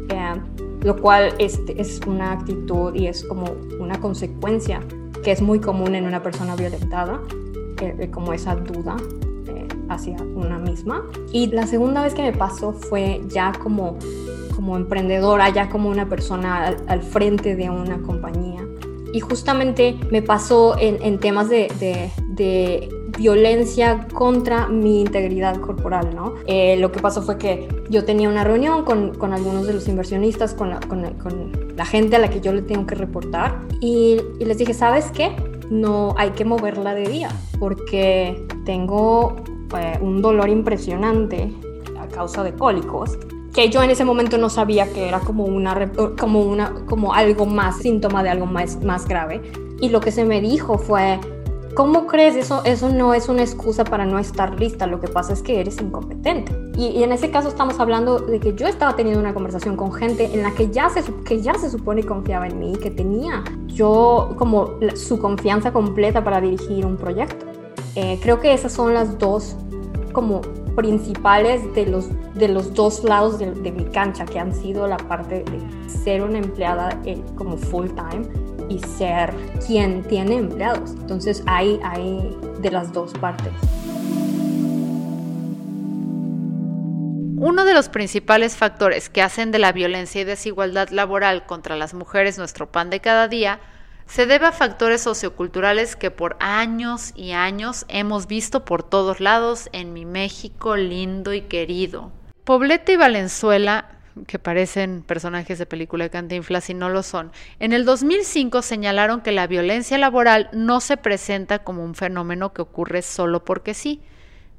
eh, 0.09 0.41
lo 0.83 0.97
cual 1.03 1.35
es, 1.39 1.61
es 1.77 2.01
una 2.07 2.33
actitud 2.33 2.95
y 2.95 3.09
es 3.09 3.25
como 3.25 3.57
una 3.81 4.01
consecuencia 4.01 4.81
que 5.25 5.33
es 5.33 5.43
muy 5.43 5.59
común 5.59 5.97
en 5.97 6.07
una 6.07 6.23
persona 6.23 6.55
violentada, 6.55 7.21
como 8.13 8.33
esa 8.33 8.57
duda 8.57 8.97
hacia 9.89 10.17
una 10.35 10.59
misma. 10.59 11.05
Y 11.33 11.49
la 11.49 11.67
segunda 11.67 12.03
vez 12.03 12.15
que 12.15 12.23
me 12.23 12.33
pasó 12.33 12.73
fue 12.73 13.21
ya 13.29 13.53
como, 13.53 13.99
como 14.55 14.77
emprendedora, 14.77 15.49
ya 15.51 15.69
como 15.69 15.89
una 15.89 16.09
persona 16.09 16.77
al, 16.87 17.03
frente 17.03 17.57
de 17.57 17.71
una 17.71 17.99
compañía. 18.03 18.67
Y 19.13 19.21
justamente 19.21 19.99
me 20.11 20.21
pasó 20.21 20.77
en, 20.79 21.03
en 21.03 21.19
temas 21.19 21.49
de, 21.49 21.69
de, 21.79 22.89
violencia 23.19 24.07
contra 24.15 24.69
mi 24.69 25.01
integridad 25.01 25.57
corporal, 25.57 26.15
¿no? 26.15 26.35
Eh, 26.47 26.77
lo 26.77 26.93
que 26.93 27.01
pasó 27.01 27.21
fue 27.23 27.37
que 27.37 27.69
yo 27.91 28.05
tenía 28.05 28.29
una 28.29 28.45
reunión 28.45 28.85
con, 28.85 29.13
con 29.15 29.33
algunos 29.33 29.67
de 29.67 29.73
los 29.73 29.89
inversionistas, 29.89 30.55
con 30.55 30.71
la, 30.71 30.79
con, 30.79 31.03
con 31.15 31.75
la, 31.77 31.85
gente 31.85 32.15
a 32.15 32.21
la 32.21 32.31
que 32.31 32.41
yo 32.41 32.53
le 32.53 32.63
tengo 32.63 32.87
que 32.87 32.95
reportar 32.95 33.61
y, 33.81 34.21
y 34.39 34.45
les 34.45 34.59
dije, 34.59 34.73
¿sabes 34.73 35.11
qué? 35.11 35.35
No 35.69 36.15
hay 36.17 36.31
que 36.31 36.45
moverla 36.45 36.95
de 36.95 37.09
día 37.09 37.29
porque 37.59 38.47
tengo 38.65 39.37
eh, 39.77 39.99
un 40.01 40.23
dolor 40.23 40.49
impresionante 40.49 41.53
a 42.01 42.07
causa 42.09 42.43
de 42.45 42.53
cólicos 42.53 43.19
que 43.55 43.71
yo 43.71 43.83
en 43.83 43.91
ese 43.91 44.05
momento 44.05 44.39
no 44.39 44.51
sabía 44.51 44.93
que 44.93 45.09
era 45.09 45.21
como 45.21 45.45
una 45.45 45.91
como 46.19 46.43
una 46.43 46.75
como 46.87 47.13
algo 47.13 47.47
más 47.47 47.79
síntoma 47.79 48.23
de 48.23 48.31
algo 48.31 48.47
más 48.47 48.83
más 48.83 49.07
grave 49.07 49.43
y 49.81 49.89
lo 49.89 50.01
que 50.01 50.13
se 50.13 50.25
me 50.25 50.41
dijo 50.41 50.79
fue 50.79 51.19
¿Cómo 51.79 52.09
crees? 52.09 52.35
Eso, 52.35 52.63
eso 52.65 52.89
no 52.89 53.15
es 53.15 53.29
una 53.29 53.43
excusa 53.43 53.85
para 53.85 54.05
no 54.05 54.19
estar 54.19 54.59
lista, 54.59 54.89
lo 54.89 54.99
que 55.01 55.07
pasa 55.07 55.33
es 55.33 55.43
que 55.43 55.61
eres 55.61 55.81
incompetente. 55.81 56.53
Y, 56.77 57.05
en 57.05 57.13
ese 57.13 57.31
caso 57.31 57.49
estamos 57.49 57.79
hablando 57.79 58.19
de 58.19 58.41
que 58.41 58.53
yo 58.55 58.67
estaba 58.67 58.97
teniendo 58.97 59.21
una 59.21 59.33
conversación 59.33 59.77
con 59.77 59.93
gente 59.93 60.35
en 60.35 60.43
la 60.43 60.51
que 60.55 60.71
ya 60.71 60.89
se, 60.89 61.05
que 61.25 61.41
ya 61.41 61.55
se 61.55 61.71
supone 61.71 62.03
confiaba 62.03 62.49
en 62.49 62.59
mí, 62.59 62.73
que 62.83 62.91
tenía 62.91 63.45
yo 63.69 64.35
como 64.37 64.71
su 64.97 65.21
confianza 65.21 65.73
completa 65.73 66.25
para 66.25 66.41
dirigir 66.41 66.85
un 66.85 66.97
proyecto. 66.97 67.47
Eh, 68.01 68.17
creo 68.23 68.39
que 68.39 68.53
esas 68.53 68.73
son 68.73 68.95
las 68.95 69.19
dos 69.19 69.57
como 70.13 70.41
principales 70.77 71.75
de 71.75 71.85
los, 71.85 72.07
de 72.37 72.47
los 72.47 72.73
dos 72.73 73.03
lados 73.03 73.41
de, 73.41 73.73
mi 73.73 73.87
cancha, 73.87 74.25
que 74.25 74.39
han 74.39 74.55
sido 74.55 74.87
la 74.87 74.99
parte 74.99 75.43
de 75.43 75.91
ser 75.91 76.23
una 76.23 76.39
empleada 76.39 76.97
eh, 77.05 77.21
como 77.35 77.57
full 77.57 77.89
time 77.89 78.25
y 78.69 78.79
ser 78.79 79.35
quien 79.67 80.05
tiene 80.05 80.37
empleados. 80.37 80.93
Entonces 80.93 81.43
hay, 81.47 81.81
hay 81.83 82.39
de 82.61 82.71
las 82.71 82.93
dos 82.93 83.13
partes. 83.15 83.53
Uno 87.35 87.65
de 87.65 87.75
los 87.75 87.89
principales 87.89 88.57
factores 88.57 89.09
que 89.09 89.23
hacen 89.23 89.51
de 89.51 89.59
la 89.59 89.73
violencia 89.73 90.21
y 90.21 90.25
desigualdad 90.25 90.91
laboral 90.91 91.47
contra 91.47 91.75
las 91.75 91.95
mujeres 91.95 92.39
nuestro 92.39 92.71
pan 92.71 92.91
de 92.91 93.01
cada 93.01 93.27
día 93.27 93.59
se 94.09 94.27
debe 94.27 94.47
a 94.47 94.53
factores 94.53 95.03
socioculturales 95.03 95.95
que 95.95 96.11
por 96.11 96.37
años 96.41 97.13
y 97.15 97.33
años 97.33 97.85
hemos 97.89 98.27
visto 98.27 98.65
por 98.65 98.83
todos 98.83 99.21
lados 99.21 99.69
en 99.73 99.93
mi 99.93 100.05
México 100.05 100.77
lindo 100.77 101.35
y 101.35 101.43
querido. 101.43 102.11
Poblete 102.45 102.95
y 102.95 102.97
Valenzuela 102.97 103.99
que 104.27 104.39
parecen 104.39 105.03
personajes 105.03 105.59
de 105.59 105.67
película 105.67 106.05
de 106.05 106.11
Cantinflas 106.11 106.71
y 106.71 106.75
no 106.75 106.89
lo 106.89 107.03
son. 107.03 107.31
En 107.61 107.73
el 107.73 107.85
2005 107.85 108.63
señalaron 108.63 109.21
que 109.21 109.31
la 109.31 109.47
violencia 109.47 109.99
laboral 109.99 110.49
no 110.53 110.81
se 110.81 110.97
presenta 110.97 111.61
como 111.61 111.85
un 111.85 111.95
fenómeno 111.95 112.53
que 112.53 112.63
ocurre 112.63 113.03
solo 113.03 113.45
porque 113.45 113.75
sí. 113.75 114.01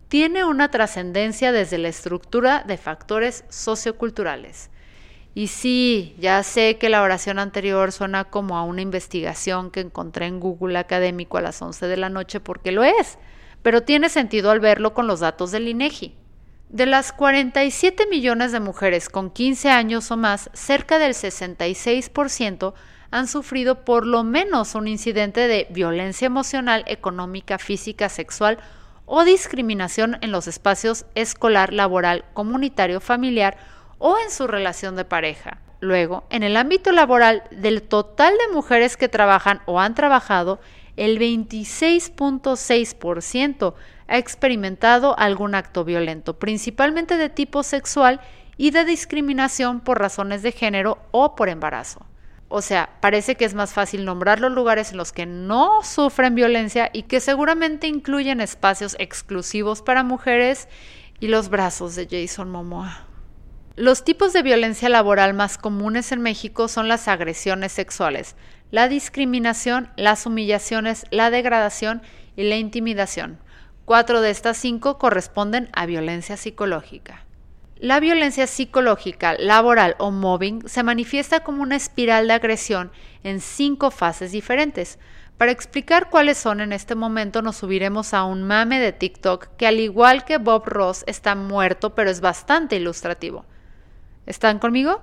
Tiene 0.07 0.45
una 0.45 0.71
trascendencia 0.71 1.51
desde 1.51 1.77
la 1.77 1.89
estructura 1.89 2.63
de 2.65 2.77
factores 2.77 3.43
socioculturales. 3.49 4.69
Y 5.35 5.47
sí, 5.47 6.15
ya 6.19 6.41
sé 6.43 6.77
que 6.77 6.89
la 6.89 7.03
oración 7.03 7.39
anterior 7.39 7.91
suena 7.91 8.25
como 8.25 8.57
a 8.57 8.63
una 8.63 8.81
investigación 8.81 9.69
que 9.71 9.81
encontré 9.81 10.25
en 10.25 10.39
Google 10.39 10.77
Académico 10.79 11.37
a 11.37 11.41
las 11.41 11.61
11 11.61 11.87
de 11.87 11.97
la 11.97 12.09
noche 12.09 12.39
porque 12.39 12.71
lo 12.71 12.83
es, 12.83 13.17
pero 13.61 13.83
tiene 13.83 14.09
sentido 14.09 14.51
al 14.51 14.59
verlo 14.59 14.93
con 14.93 15.07
los 15.07 15.19
datos 15.19 15.51
del 15.51 15.67
INEGI. 15.67 16.15
De 16.69 16.85
las 16.85 17.11
47 17.13 18.07
millones 18.07 18.51
de 18.51 18.59
mujeres 18.59 19.09
con 19.09 19.31
15 19.31 19.69
años 19.69 20.11
o 20.11 20.17
más, 20.17 20.49
cerca 20.53 20.99
del 20.99 21.13
66% 21.13 22.73
han 23.11 23.27
sufrido 23.27 23.83
por 23.85 24.05
lo 24.05 24.23
menos 24.23 24.75
un 24.75 24.87
incidente 24.87 25.47
de 25.47 25.67
violencia 25.71 26.27
emocional, 26.27 26.83
económica, 26.87 27.57
física, 27.57 28.07
sexual 28.07 28.59
o 29.05 29.23
discriminación 29.23 30.17
en 30.21 30.31
los 30.31 30.47
espacios 30.47 31.05
escolar, 31.15 31.73
laboral, 31.73 32.25
comunitario, 32.33 32.99
familiar 32.99 33.57
o 33.99 34.17
en 34.17 34.31
su 34.31 34.47
relación 34.47 34.95
de 34.95 35.05
pareja. 35.05 35.59
Luego, 35.81 36.25
en 36.29 36.43
el 36.43 36.57
ámbito 36.57 36.91
laboral, 36.91 37.43
del 37.51 37.83
total 37.83 38.33
de 38.37 38.49
mujeres 38.53 38.97
que 38.97 39.07
trabajan 39.07 39.61
o 39.65 39.79
han 39.79 39.95
trabajado, 39.95 40.59
el 40.97 41.17
26.6% 41.19 43.75
ha 44.07 44.17
experimentado 44.17 45.17
algún 45.17 45.55
acto 45.55 45.85
violento, 45.85 46.37
principalmente 46.37 47.15
de 47.15 47.29
tipo 47.29 47.63
sexual 47.63 48.19
y 48.57 48.71
de 48.71 48.83
discriminación 48.83 49.79
por 49.79 49.99
razones 49.99 50.41
de 50.41 50.51
género 50.51 50.97
o 51.11 51.33
por 51.35 51.47
embarazo. 51.47 52.05
O 52.49 52.61
sea, 52.61 52.89
parece 52.99 53.35
que 53.35 53.45
es 53.45 53.53
más 53.53 53.71
fácil 53.73 54.03
nombrar 54.03 54.39
los 54.39 54.51
lugares 54.51 54.91
en 54.91 54.97
los 54.97 55.13
que 55.13 55.27
no 55.27 55.83
sufren 55.83 56.35
violencia 56.35 56.89
y 56.91 57.03
que 57.03 57.21
seguramente 57.21 57.87
incluyen 57.87 58.41
espacios 58.41 58.97
exclusivos 58.99 59.81
para 59.83 60.03
mujeres 60.03 60.67
y 61.19 61.27
los 61.27 61.49
brazos 61.49 61.95
de 61.95 62.07
Jason 62.09 62.49
Momoa. 62.49 63.08
Los 63.79 64.03
tipos 64.03 64.33
de 64.33 64.43
violencia 64.43 64.89
laboral 64.89 65.33
más 65.33 65.57
comunes 65.57 66.11
en 66.11 66.19
México 66.19 66.67
son 66.67 66.89
las 66.89 67.07
agresiones 67.07 67.71
sexuales, 67.71 68.35
la 68.71 68.89
discriminación, 68.89 69.89
las 69.95 70.25
humillaciones, 70.25 71.05
la 71.11 71.29
degradación 71.29 72.01
y 72.35 72.43
la 72.43 72.57
intimidación. 72.57 73.39
Cuatro 73.85 74.19
de 74.19 74.31
estas 74.31 74.57
cinco 74.57 74.97
corresponden 74.97 75.69
a 75.71 75.85
violencia 75.85 76.35
psicológica. 76.35 77.23
La 77.77 78.01
violencia 78.01 78.47
psicológica, 78.47 79.35
laboral 79.39 79.95
o 79.97 80.11
mobbing 80.11 80.67
se 80.67 80.83
manifiesta 80.83 81.39
como 81.39 81.63
una 81.63 81.77
espiral 81.77 82.27
de 82.27 82.33
agresión 82.33 82.91
en 83.23 83.39
cinco 83.39 83.91
fases 83.91 84.33
diferentes. 84.33 84.99
Para 85.37 85.53
explicar 85.53 86.09
cuáles 86.09 86.37
son 86.37 86.59
en 86.59 86.73
este 86.73 86.95
momento 86.95 87.41
nos 87.41 87.55
subiremos 87.55 88.13
a 88.13 88.25
un 88.25 88.43
mame 88.43 88.81
de 88.81 88.91
TikTok 88.91 89.55
que 89.55 89.67
al 89.67 89.79
igual 89.79 90.25
que 90.25 90.37
Bob 90.37 90.65
Ross 90.65 91.05
está 91.07 91.33
muerto 91.35 91.95
pero 91.95 92.09
es 92.09 92.19
bastante 92.19 92.75
ilustrativo. 92.75 93.45
¿Están 94.29 94.59
conmigo? 94.59 95.01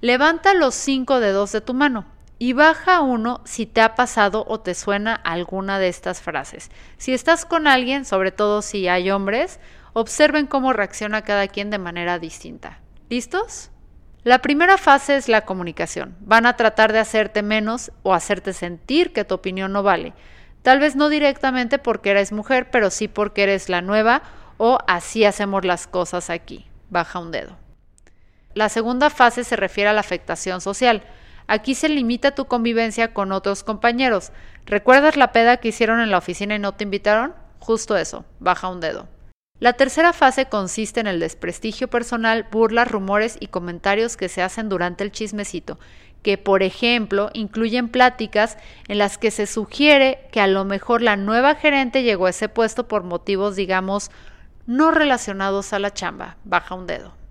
Levanta 0.00 0.54
los 0.54 0.74
cinco 0.74 1.20
dedos 1.20 1.52
de 1.52 1.60
tu 1.60 1.74
mano 1.74 2.06
y 2.38 2.54
baja 2.54 3.02
uno 3.02 3.42
si 3.44 3.66
te 3.66 3.82
ha 3.82 3.94
pasado 3.94 4.42
o 4.48 4.58
te 4.60 4.74
suena 4.74 5.14
alguna 5.14 5.78
de 5.78 5.88
estas 5.88 6.22
frases. 6.22 6.70
Si 6.96 7.12
estás 7.12 7.44
con 7.44 7.66
alguien, 7.66 8.06
sobre 8.06 8.32
todo 8.32 8.62
si 8.62 8.88
hay 8.88 9.10
hombres, 9.10 9.60
observen 9.92 10.46
cómo 10.46 10.72
reacciona 10.72 11.20
cada 11.20 11.46
quien 11.46 11.68
de 11.68 11.76
manera 11.76 12.18
distinta. 12.18 12.80
¿Listos? 13.10 13.70
La 14.22 14.38
primera 14.40 14.78
fase 14.78 15.16
es 15.16 15.28
la 15.28 15.42
comunicación. 15.42 16.16
Van 16.20 16.46
a 16.46 16.56
tratar 16.56 16.90
de 16.94 17.00
hacerte 17.00 17.42
menos 17.42 17.92
o 18.02 18.14
hacerte 18.14 18.54
sentir 18.54 19.12
que 19.12 19.26
tu 19.26 19.34
opinión 19.34 19.72
no 19.72 19.82
vale. 19.82 20.14
Tal 20.62 20.80
vez 20.80 20.96
no 20.96 21.10
directamente 21.10 21.78
porque 21.78 22.12
eres 22.12 22.32
mujer, 22.32 22.70
pero 22.70 22.88
sí 22.88 23.08
porque 23.08 23.42
eres 23.42 23.68
la 23.68 23.82
nueva 23.82 24.22
o 24.56 24.78
así 24.86 25.26
hacemos 25.26 25.66
las 25.66 25.86
cosas 25.86 26.30
aquí. 26.30 26.66
Baja 26.88 27.18
un 27.18 27.30
dedo. 27.30 27.63
La 28.54 28.68
segunda 28.68 29.10
fase 29.10 29.42
se 29.42 29.56
refiere 29.56 29.90
a 29.90 29.92
la 29.92 30.00
afectación 30.00 30.60
social. 30.60 31.02
Aquí 31.48 31.74
se 31.74 31.88
limita 31.88 32.34
tu 32.34 32.46
convivencia 32.46 33.12
con 33.12 33.32
otros 33.32 33.64
compañeros. 33.64 34.30
¿Recuerdas 34.64 35.16
la 35.16 35.32
peda 35.32 35.56
que 35.58 35.68
hicieron 35.68 36.00
en 36.00 36.10
la 36.10 36.18
oficina 36.18 36.54
y 36.54 36.58
no 36.60 36.72
te 36.72 36.84
invitaron? 36.84 37.34
Justo 37.58 37.96
eso, 37.96 38.24
baja 38.38 38.68
un 38.68 38.80
dedo. 38.80 39.08
La 39.58 39.72
tercera 39.72 40.12
fase 40.12 40.46
consiste 40.46 41.00
en 41.00 41.06
el 41.06 41.20
desprestigio 41.20 41.88
personal, 41.88 42.46
burlas, 42.50 42.90
rumores 42.90 43.36
y 43.40 43.48
comentarios 43.48 44.16
que 44.16 44.28
se 44.28 44.42
hacen 44.42 44.68
durante 44.68 45.04
el 45.04 45.12
chismecito, 45.12 45.78
que 46.22 46.38
por 46.38 46.62
ejemplo 46.62 47.30
incluyen 47.34 47.88
pláticas 47.88 48.56
en 48.88 48.98
las 48.98 49.18
que 49.18 49.30
se 49.30 49.46
sugiere 49.46 50.28
que 50.32 50.40
a 50.40 50.46
lo 50.46 50.64
mejor 50.64 51.02
la 51.02 51.16
nueva 51.16 51.54
gerente 51.54 52.02
llegó 52.02 52.26
a 52.26 52.30
ese 52.30 52.48
puesto 52.48 52.88
por 52.88 53.02
motivos, 53.04 53.56
digamos, 53.56 54.10
no 54.66 54.90
relacionados 54.90 55.72
a 55.72 55.78
la 55.78 55.92
chamba. 55.92 56.36
Baja 56.44 56.74
un 56.74 56.86
dedo. 56.86 57.23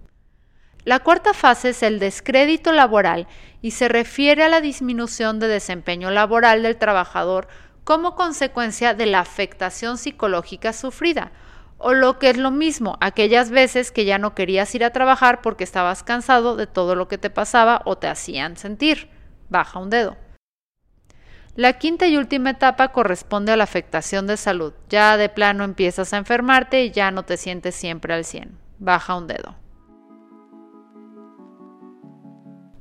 La 0.86 1.00
cuarta 1.00 1.34
fase 1.34 1.70
es 1.70 1.82
el 1.82 2.00
descrédito 2.00 2.74
laboral 2.74 3.28
y 3.62 3.72
se 3.72 3.88
refiere 3.88 4.44
a 4.44 4.50
la 4.50 4.60
disminución 4.60 5.40
de 5.40 5.48
desempeño 5.48 6.12
laboral 6.12 6.64
del 6.64 6.78
trabajador 6.78 7.48
como 7.86 8.16
consecuencia 8.16 8.94
de 8.94 9.06
la 9.06 9.20
afectación 9.20 9.98
psicológica 9.98 10.74
sufrida, 10.74 11.32
o 11.78 11.94
lo 11.94 12.20
que 12.20 12.30
es 12.30 12.38
lo 12.38 12.52
mismo, 12.52 12.98
aquellas 13.02 13.50
veces 13.50 13.92
que 13.92 14.06
ya 14.06 14.18
no 14.18 14.36
querías 14.36 14.74
ir 14.76 14.84
a 14.84 14.92
trabajar 14.92 15.42
porque 15.42 15.64
estabas 15.64 16.04
cansado 16.04 16.56
de 16.56 16.68
todo 16.68 16.96
lo 16.96 17.08
que 17.08 17.18
te 17.18 17.30
pasaba 17.30 17.82
o 17.86 17.98
te 17.98 18.08
hacían 18.08 18.58
sentir. 18.58 19.10
Baja 19.50 19.80
un 19.80 19.90
dedo. 19.90 20.18
La 21.56 21.74
quinta 21.74 22.08
y 22.08 22.18
última 22.18 22.52
etapa 22.52 22.92
corresponde 22.94 23.52
a 23.52 23.58
la 23.58 23.66
afectación 23.66 24.28
de 24.28 24.38
salud. 24.38 24.74
Ya 24.90 25.18
de 25.18 25.30
plano 25.30 25.64
empiezas 25.64 26.14
a 26.14 26.18
enfermarte 26.18 26.84
y 26.84 26.92
ya 26.92 27.12
no 27.12 27.24
te 27.24 27.38
sientes 27.38 27.76
siempre 27.76 28.14
al 28.14 28.26
100. 28.26 28.58
Baja 28.80 29.16
un 29.16 29.28
dedo. 29.28 29.63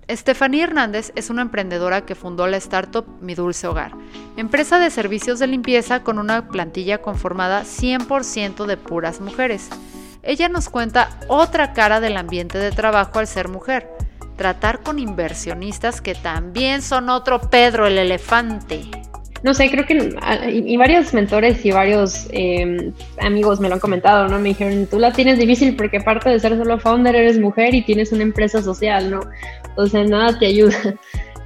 Estefanía 0.08 0.64
Hernández 0.64 1.12
es 1.14 1.30
una 1.30 1.42
emprendedora 1.42 2.04
que 2.04 2.16
fundó 2.16 2.46
la 2.48 2.56
startup 2.56 3.06
Mi 3.20 3.34
Dulce 3.34 3.68
Hogar, 3.68 3.92
empresa 4.36 4.80
de 4.80 4.90
servicios 4.90 5.38
de 5.38 5.46
limpieza 5.46 6.02
con 6.02 6.18
una 6.18 6.48
plantilla 6.48 6.98
conformada 6.98 7.62
100% 7.62 8.66
de 8.66 8.76
puras 8.76 9.20
mujeres. 9.20 9.70
Ella 10.24 10.48
nos 10.48 10.68
cuenta 10.68 11.10
otra 11.28 11.72
cara 11.72 12.00
del 12.00 12.16
ambiente 12.16 12.58
de 12.58 12.72
trabajo 12.72 13.20
al 13.20 13.28
ser 13.28 13.48
mujer, 13.48 13.88
tratar 14.36 14.80
con 14.82 14.98
inversionistas 14.98 16.00
que 16.00 16.16
también 16.16 16.82
son 16.82 17.08
otro 17.08 17.40
Pedro 17.40 17.86
el 17.86 17.96
elefante. 17.96 18.82
no 19.44 19.54
sé, 19.54 19.70
creo 19.70 19.86
que 19.86 20.16
y, 20.52 20.76
varios 20.76 21.14
mentores 21.14 21.64
y 21.64 21.70
varios 21.70 22.28
em, 22.32 22.92
amigos 23.20 23.60
me 23.60 23.68
lo 23.68 23.74
han 23.74 23.80
comentado, 23.80 24.28
¿no? 24.28 24.38
Me 24.38 24.50
dijeron, 24.50 24.86
tú 24.86 24.98
la 24.98 25.12
tienes 25.12 25.38
difícil 25.38 25.76
porque 25.76 25.98
aparte 25.98 26.28
de 26.28 26.40
ser 26.40 26.56
solo 26.56 26.78
founder 26.78 27.14
eres 27.14 27.38
mujer 27.38 27.74
y 27.74 27.82
tienes 27.82 28.12
una 28.12 28.22
empresa 28.22 28.62
social, 28.62 29.10
¿no? 29.10 29.20
O 29.76 29.86
sea, 29.86 30.04
nada 30.04 30.38
te 30.38 30.46
ayuda. 30.46 30.76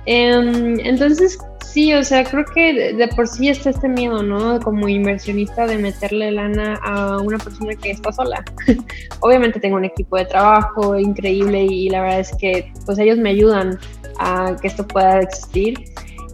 Em, 0.09 0.79
entonces, 0.85 1.37
sí, 1.65 1.93
o 1.93 2.05
sea, 2.05 2.23
creo 2.23 2.45
que 2.55 2.95
de, 2.95 3.09
por 3.09 3.27
sí 3.27 3.49
está 3.49 3.71
este 3.71 3.89
miedo, 3.89 4.23
¿no? 4.23 4.61
Como 4.61 4.89
inversionista 4.89 5.67
de 5.67 5.79
meterle 5.79 6.31
lana 6.31 6.75
a 6.85 7.19
una 7.19 7.39
persona 7.39 7.75
que 7.75 7.91
está 7.91 8.13
sola. 8.13 8.45
Obviamente 9.21 9.59
tengo 9.59 9.77
un 9.77 9.85
equipo 9.85 10.17
de 10.17 10.27
trabajo 10.27 10.97
increíble 10.97 11.65
y 11.65 11.89
la 11.89 12.03
verdad 12.03 12.21
es 12.21 12.31
que 12.37 12.73
pues 12.85 13.01
ellos 13.01 13.19
me 13.19 13.31
ayudan 13.31 13.81
a 14.21 14.55
que 14.63 14.69
esto 14.69 14.87
pueda 14.87 15.21
existir 15.21 15.75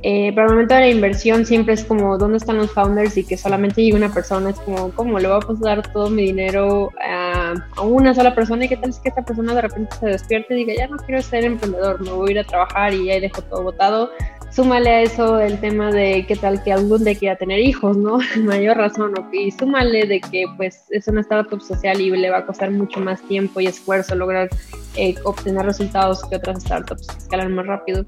eh, 0.05 0.33
pero 0.35 0.49
al 0.49 0.55
momento 0.55 0.75
de 0.75 0.81
la 0.81 0.89
inversión 0.91 1.47
siempre 1.47 1.75
es 1.75 1.85
como, 1.85 2.19
¿dónde 2.19 2.39
están 2.39 2.57
los 2.57 2.73
founders? 2.73 3.17
Y 3.17 3.25
que 3.25 3.37
solamente 3.37 3.83
llegue 3.83 3.97
una 3.97 4.13
persona, 4.13 4.51
es 4.51 4.59
como, 4.61 4.91
¿cómo 4.91 5.19
le 5.19 5.29
voy 5.29 5.37
a 5.37 5.47
pasar 5.47 5.93
todo 5.93 6.11
mi 6.11 6.23
dinero 6.23 6.91
a, 7.01 7.55
una 7.83 8.13
sola 8.13 8.35
persona? 8.35 8.65
¿Y 8.65 8.69
qué 8.69 8.77
tal 8.77 8.91
es 8.91 8.99
que 8.99 9.11
esta 9.11 9.25
persona 9.25 9.55
de 9.55 9.63
repente 9.63 9.95
se 10.01 10.07
despierte 10.07 10.55
y 10.55 10.65
diga, 10.65 10.75
ya 10.75 10.89
no 10.89 10.97
quiero 10.97 11.23
ser 11.23 11.45
emprendedor, 11.45 12.01
me 12.01 12.11
voy 12.11 12.31
a 12.31 12.33
ir 12.33 12.39
a 12.41 12.45
trabajar 12.45 12.93
y 12.95 13.11
ahí 13.11 13.21
dejo 13.21 13.43
todo 13.43 13.63
botado? 13.63 14.11
Súmale 14.51 14.91
a 14.91 15.01
eso 15.03 15.41
el 15.41 15.59
tema 15.61 15.91
de 15.91 16.27
qué 16.27 16.37
tal 16.37 16.63
que 16.63 16.73
algún 16.73 17.05
día 17.05 17.15
quiera 17.15 17.37
tener 17.37 17.61
hijos, 17.61 17.97
¿no? 17.97 18.19
Mayor 18.43 18.77
razón. 18.77 19.15
Y 19.33 19.51
súmale 19.53 20.07
de 20.07 20.21
que 20.21 20.45
pues 20.57 20.85
es 20.91 21.09
una 21.09 21.23
startup 21.23 21.63
social 21.63 22.01
y 22.01 22.11
le 22.11 22.29
va 22.29 22.39
a 22.39 22.47
costar 22.47 22.71
mucho 22.71 23.01
más 23.01 23.23
tiempo 23.23 23.61
y 23.61 23.67
esfuerzo 23.67 24.15
lograr 24.15 24.51
eh, 24.97 25.15
obtener 25.25 25.65
resultados 25.65 26.23
que 26.29 26.37
otras 26.37 26.63
startups 26.63 27.07
que 27.07 27.19
escalan 27.19 27.55
más 27.55 27.67
rápido. 27.67 28.05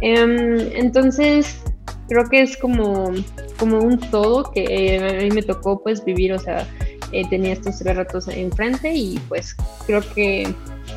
Em, 0.00 0.58
entonces, 0.74 1.60
creo 2.08 2.28
que 2.28 2.42
es 2.42 2.56
como, 2.56 3.12
como 3.58 3.78
un 3.78 3.98
todo 3.98 4.50
que 4.52 4.64
eh, 4.64 5.18
a 5.18 5.22
mí 5.22 5.30
me 5.30 5.42
tocó 5.42 5.82
pues 5.82 6.04
vivir, 6.04 6.32
o 6.32 6.38
sea, 6.38 6.66
eh, 7.12 7.28
tenía 7.28 7.52
estos 7.52 7.78
tres 7.78 7.96
retos 7.96 8.28
enfrente 8.28 8.92
y 8.92 9.18
pues 9.28 9.56
creo 9.86 10.00
que 10.14 10.54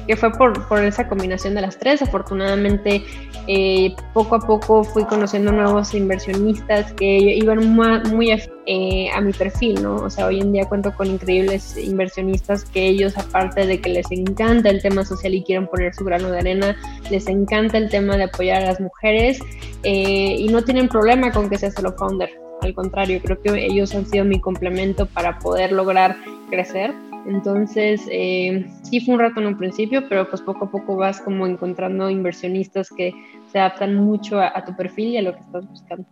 que 0.07 0.15
fue 0.15 0.31
por, 0.31 0.67
por 0.67 0.83
esa 0.83 1.07
combinación 1.07 1.55
de 1.55 1.61
las 1.61 1.77
tres. 1.77 2.01
Afortunadamente, 2.01 3.03
eh, 3.47 3.95
poco 4.13 4.35
a 4.35 4.39
poco 4.39 4.83
fui 4.83 5.05
conociendo 5.05 5.51
nuevos 5.51 5.93
inversionistas 5.93 6.93
que 6.93 7.17
iban 7.17 7.73
muy, 7.73 8.31
eh, 8.65 9.09
a 9.13 9.21
mi 9.21 9.33
perfil, 9.33 9.81
¿no? 9.81 9.95
O 9.97 10.09
sea, 10.09 10.27
hoy 10.27 10.39
en 10.39 10.53
día 10.53 10.65
cuento 10.65 10.93
con 10.93 11.07
increíbles 11.07 11.77
inversionistas 11.77 12.65
que 12.65 12.87
ellos, 12.87 13.17
aparte 13.17 13.65
de 13.65 13.79
que 13.79 13.89
les 13.89 14.11
encanta 14.11 14.69
el 14.69 14.81
tema 14.81 15.05
social 15.05 15.33
y 15.33 15.43
quieren 15.43 15.67
poner 15.67 15.93
su 15.93 16.03
grano 16.03 16.29
de 16.29 16.39
arena, 16.39 16.75
les 17.09 17.27
encanta 17.27 17.77
el 17.77 17.89
tema 17.89 18.17
de 18.17 18.23
apoyar 18.23 18.63
a 18.63 18.67
las 18.67 18.79
mujeres 18.79 19.39
eh, 19.83 20.35
y 20.37 20.47
no 20.49 20.63
tienen 20.63 20.87
problema 20.87 21.31
con 21.31 21.49
que 21.49 21.57
sea 21.57 21.71
solo 21.71 21.93
founder. 21.93 22.40
Al 22.61 22.73
contrario, 22.73 23.19
creo 23.23 23.41
que 23.41 23.65
ellos 23.65 23.93
han 23.95 24.05
sido 24.05 24.23
mi 24.23 24.39
complemento 24.39 25.05
para 25.05 25.39
poder 25.39 25.71
lograr 25.71 26.15
crecer 26.49 26.93
entonces, 27.25 28.01
eh, 28.09 28.65
sí 28.83 28.99
fue 28.99 29.13
un 29.13 29.19
rato 29.19 29.39
en 29.39 29.47
un 29.47 29.57
principio, 29.57 30.07
pero 30.09 30.29
pues 30.29 30.41
poco 30.41 30.65
a 30.65 30.71
poco 30.71 30.95
vas 30.95 31.21
como 31.21 31.45
encontrando 31.45 32.09
inversionistas 32.09 32.89
que 32.89 33.13
se 33.51 33.59
adaptan 33.59 33.95
mucho 33.95 34.39
a, 34.39 34.63
tu 34.65 34.75
perfil 34.75 35.09
y 35.09 35.17
a 35.17 35.21
lo 35.21 35.33
que 35.33 35.41
estás 35.41 35.67
buscando. 35.67 36.05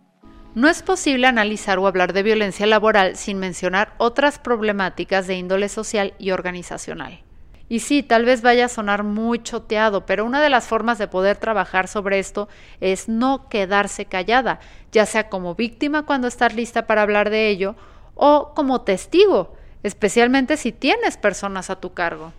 No 0.54 0.68
es 0.68 0.82
posible 0.82 1.26
analizar 1.26 1.78
o 1.78 1.86
hablar 1.86 2.12
de 2.12 2.22
violencia 2.22 2.66
laboral 2.66 3.16
sin 3.16 3.38
mencionar 3.38 3.94
otras 3.98 4.38
problemáticas 4.38 5.26
de 5.26 5.36
índole 5.36 5.68
social 5.68 6.14
y 6.18 6.32
organizacional. 6.32 7.20
Y 7.70 7.80
sí, 7.80 8.02
tal 8.02 8.26
vez 8.26 8.42
vaya 8.42 8.66
a 8.66 8.68
sonar 8.68 9.04
muy 9.04 9.42
choteado, 9.42 10.04
pero 10.04 10.26
una 10.26 10.42
de 10.42 10.50
las 10.50 10.66
formas 10.66 10.98
de 10.98 11.08
poder 11.08 11.38
trabajar 11.38 11.88
sobre 11.88 12.18
esto 12.18 12.48
es 12.80 13.08
no 13.08 13.48
quedarse 13.48 14.04
callada, 14.04 14.60
ya 14.92 15.06
sea 15.06 15.30
como 15.30 15.54
víctima 15.54 16.04
cuando 16.04 16.28
estás 16.28 16.54
lista 16.54 16.86
para 16.86 17.00
hablar 17.00 17.30
de 17.30 17.48
ello 17.48 17.76
o 18.14 18.52
como 18.54 18.82
testigo 18.82 19.54
especialmente 19.82 20.56
si 20.56 20.72
tienes 20.72 21.16
personas 21.16 21.70
a 21.70 21.80
tu 21.80 21.94
cargo. 21.94 22.32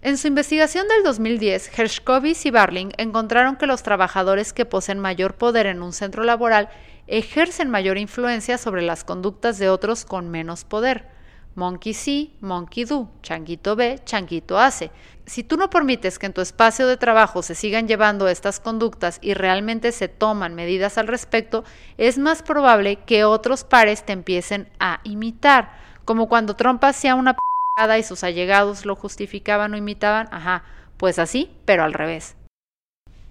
En 0.00 0.16
su 0.16 0.28
investigación 0.28 0.86
del 0.86 1.02
2010, 1.02 1.76
Hershkovitz 1.76 2.46
y 2.46 2.50
Barling 2.50 2.90
encontraron 2.98 3.56
que 3.56 3.66
los 3.66 3.82
trabajadores 3.82 4.52
que 4.52 4.64
poseen 4.64 5.00
mayor 5.00 5.34
poder 5.34 5.66
en 5.66 5.82
un 5.82 5.92
centro 5.92 6.22
laboral 6.22 6.68
ejercen 7.08 7.68
mayor 7.68 7.98
influencia 7.98 8.58
sobre 8.58 8.82
las 8.82 9.02
conductas 9.02 9.58
de 9.58 9.68
otros 9.70 10.04
con 10.04 10.28
menos 10.28 10.64
poder. 10.64 11.17
Monkey 11.58 11.92
see, 11.92 12.36
monkey 12.40 12.84
do, 12.84 13.08
changuito 13.20 13.74
ve, 13.74 13.98
changuito 14.04 14.60
hace. 14.60 14.92
Si 15.26 15.42
tú 15.42 15.56
no 15.56 15.70
permites 15.70 16.20
que 16.20 16.26
en 16.26 16.32
tu 16.32 16.40
espacio 16.40 16.86
de 16.86 16.96
trabajo 16.96 17.42
se 17.42 17.56
sigan 17.56 17.88
llevando 17.88 18.28
estas 18.28 18.60
conductas 18.60 19.18
y 19.22 19.34
realmente 19.34 19.90
se 19.90 20.06
toman 20.06 20.54
medidas 20.54 20.98
al 20.98 21.08
respecto, 21.08 21.64
es 21.96 22.16
más 22.16 22.44
probable 22.44 23.00
que 23.04 23.24
otros 23.24 23.64
pares 23.64 24.06
te 24.06 24.12
empiecen 24.12 24.68
a 24.78 25.00
imitar, 25.02 25.72
como 26.04 26.28
cuando 26.28 26.54
Trump 26.54 26.84
hacía 26.84 27.16
una 27.16 27.34
p 27.34 27.40
y 27.98 28.02
sus 28.04 28.22
allegados 28.22 28.86
lo 28.86 28.94
justificaban 28.94 29.74
o 29.74 29.76
imitaban, 29.76 30.28
ajá, 30.30 30.62
pues 30.96 31.18
así, 31.18 31.50
pero 31.64 31.82
al 31.82 31.92
revés. 31.92 32.36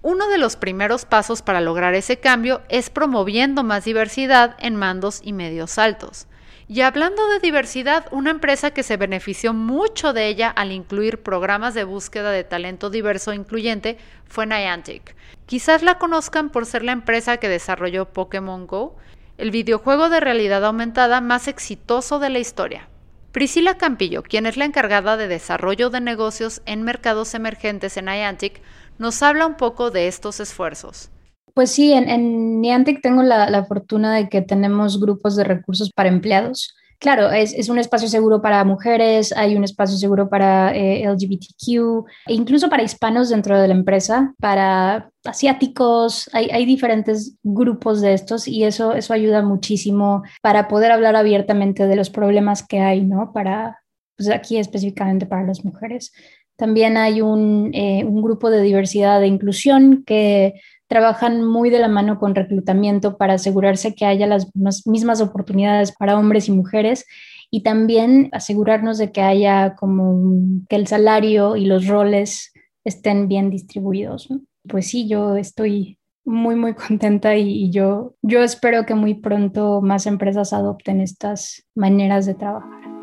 Uno 0.02 0.28
de 0.28 0.36
los 0.36 0.56
primeros 0.56 1.06
pasos 1.06 1.40
para 1.40 1.62
lograr 1.62 1.94
ese 1.94 2.20
cambio 2.20 2.60
es 2.68 2.90
promoviendo 2.90 3.64
más 3.64 3.86
diversidad 3.86 4.54
en 4.58 4.76
mandos 4.76 5.22
y 5.24 5.32
medios 5.32 5.78
altos. 5.78 6.26
Y 6.70 6.82
hablando 6.82 7.26
de 7.28 7.38
diversidad, 7.38 8.04
una 8.10 8.30
empresa 8.30 8.72
que 8.72 8.82
se 8.82 8.98
benefició 8.98 9.54
mucho 9.54 10.12
de 10.12 10.26
ella 10.26 10.50
al 10.50 10.70
incluir 10.70 11.22
programas 11.22 11.72
de 11.72 11.84
búsqueda 11.84 12.30
de 12.30 12.44
talento 12.44 12.90
diverso 12.90 13.32
e 13.32 13.36
incluyente 13.36 13.96
fue 14.26 14.46
Niantic. 14.46 15.16
Quizás 15.46 15.82
la 15.82 15.96
conozcan 15.96 16.50
por 16.50 16.66
ser 16.66 16.84
la 16.84 16.92
empresa 16.92 17.38
que 17.38 17.48
desarrolló 17.48 18.12
Pokémon 18.12 18.66
Go, 18.66 18.96
el 19.38 19.50
videojuego 19.50 20.10
de 20.10 20.20
realidad 20.20 20.62
aumentada 20.62 21.22
más 21.22 21.48
exitoso 21.48 22.18
de 22.18 22.28
la 22.28 22.38
historia. 22.38 22.90
Priscila 23.32 23.78
Campillo, 23.78 24.22
quien 24.22 24.44
es 24.44 24.58
la 24.58 24.66
encargada 24.66 25.16
de 25.16 25.26
desarrollo 25.26 25.88
de 25.88 26.02
negocios 26.02 26.60
en 26.66 26.82
mercados 26.82 27.32
emergentes 27.32 27.96
en 27.96 28.06
Niantic, 28.06 28.60
nos 28.98 29.22
habla 29.22 29.46
un 29.46 29.56
poco 29.56 29.90
de 29.90 30.06
estos 30.06 30.38
esfuerzos. 30.38 31.10
Pues 31.54 31.70
sí, 31.70 31.92
en, 31.92 32.60
Niantic 32.60 33.00
tengo 33.02 33.22
la, 33.22 33.64
fortuna 33.64 34.14
de 34.14 34.28
que 34.28 34.42
tenemos 34.42 35.00
grupos 35.00 35.36
de 35.36 35.44
recursos 35.44 35.90
para 35.92 36.08
empleados. 36.08 36.74
Claro, 37.00 37.30
es, 37.30 37.68
un 37.68 37.78
espacio 37.78 38.08
seguro 38.08 38.42
para 38.42 38.64
mujeres, 38.64 39.32
hay 39.32 39.54
un 39.54 39.62
espacio 39.62 39.96
seguro 39.96 40.28
para 40.28 40.74
eh, 40.74 41.04
LGBTQ, 41.06 42.04
e 42.26 42.34
incluso 42.34 42.68
para 42.68 42.82
hispanos 42.82 43.28
dentro 43.28 43.60
de 43.60 43.68
la 43.68 43.74
empresa, 43.74 44.34
para 44.40 45.08
asiáticos, 45.24 46.28
hay, 46.32 46.66
diferentes 46.66 47.36
grupos 47.44 48.00
de 48.00 48.14
estos 48.14 48.48
y 48.48 48.64
eso, 48.64 48.94
eso 48.94 49.14
ayuda 49.14 49.42
muchísimo 49.42 50.24
para 50.42 50.66
poder 50.66 50.90
hablar 50.90 51.14
abiertamente 51.14 51.86
de 51.86 51.94
los 51.94 52.10
problemas 52.10 52.66
que 52.66 52.80
hay, 52.80 53.04
¿no? 53.04 53.32
Para, 53.32 53.78
pues 54.16 54.28
aquí 54.30 54.58
específicamente 54.58 55.26
para 55.26 55.44
las 55.44 55.64
mujeres. 55.64 56.12
También 56.56 56.96
hay 56.96 57.20
un, 57.20 57.70
eh, 57.74 58.04
un 58.04 58.20
grupo 58.20 58.50
de 58.50 58.60
diversidad 58.60 59.22
e 59.22 59.28
inclusión 59.28 60.02
que 60.04 60.54
trabajan 60.88 61.44
muy 61.44 61.70
de 61.70 61.78
la 61.78 61.88
mano 61.88 62.18
con 62.18 62.34
reclutamiento 62.34 63.16
para 63.16 63.34
asegurarse 63.34 63.94
que 63.94 64.06
haya 64.06 64.26
las 64.26 64.50
mismas 64.86 65.20
oportunidades 65.20 65.92
para 65.92 66.18
hombres 66.18 66.48
y 66.48 66.52
mujeres 66.52 67.04
y 67.50 67.62
también 67.62 68.28
asegurarnos 68.32 68.98
de 68.98 69.12
que 69.12 69.20
haya 69.20 69.74
como 69.76 70.62
que 70.68 70.76
el 70.76 70.86
salario 70.86 71.56
y 71.56 71.66
los 71.66 71.86
roles 71.86 72.52
estén 72.84 73.28
bien 73.28 73.50
distribuidos. 73.50 74.28
Pues 74.66 74.88
sí, 74.88 75.08
yo 75.08 75.36
estoy 75.36 75.98
muy, 76.24 76.56
muy 76.56 76.74
contenta 76.74 77.36
y, 77.36 77.48
y, 77.48 77.70
yo, 77.70 78.14
yo 78.22 78.42
espero 78.42 78.84
que 78.84 78.94
muy 78.94 79.14
pronto 79.14 79.80
más 79.82 80.06
empresas 80.06 80.52
adopten 80.52 81.00
estas 81.00 81.64
maneras 81.74 82.26
de 82.26 82.34
trabajar. 82.34 82.97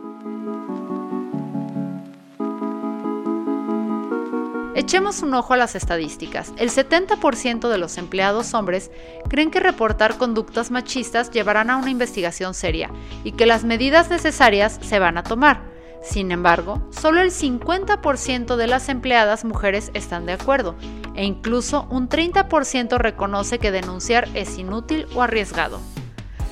Echemos 4.76 5.24
un 5.24 5.34
ojo 5.34 5.54
a 5.54 5.58
las 5.58 5.74
estadísticas. 5.74 6.52
El 6.58 6.70
70% 6.70 7.70
de 7.70 7.78
los 7.78 7.98
empleados 7.98 8.54
hombres 8.54 8.92
creen 9.30 9.50
que 9.50 9.62
reportar 9.62 10.18
conductas 10.18 10.70
machistas 10.70 11.32
llevarán 11.32 11.70
a 11.70 11.78
una 11.78 11.92
investigación 11.92 12.54
seria 12.54 12.92
y 13.24 13.32
que 13.32 13.46
las 13.46 13.64
medidas 13.64 14.10
necesarias 14.10 14.78
se 14.82 15.00
van 15.00 15.18
a 15.18 15.24
tomar. 15.24 15.62
Sin 16.04 16.30
embargo, 16.34 16.86
solo 16.92 17.22
el 17.22 17.32
50% 17.32 18.58
de 18.58 18.68
las 18.68 18.90
empleadas 18.90 19.46
mujeres 19.46 19.92
están 19.94 20.26
de 20.26 20.34
acuerdo 20.34 20.76
e 21.16 21.24
incluso 21.24 21.88
un 21.90 22.10
30% 22.10 22.98
reconoce 22.98 23.60
que 23.60 23.72
denunciar 23.72 24.28
es 24.34 24.58
inútil 24.58 25.08
o 25.16 25.22
arriesgado. 25.22 25.80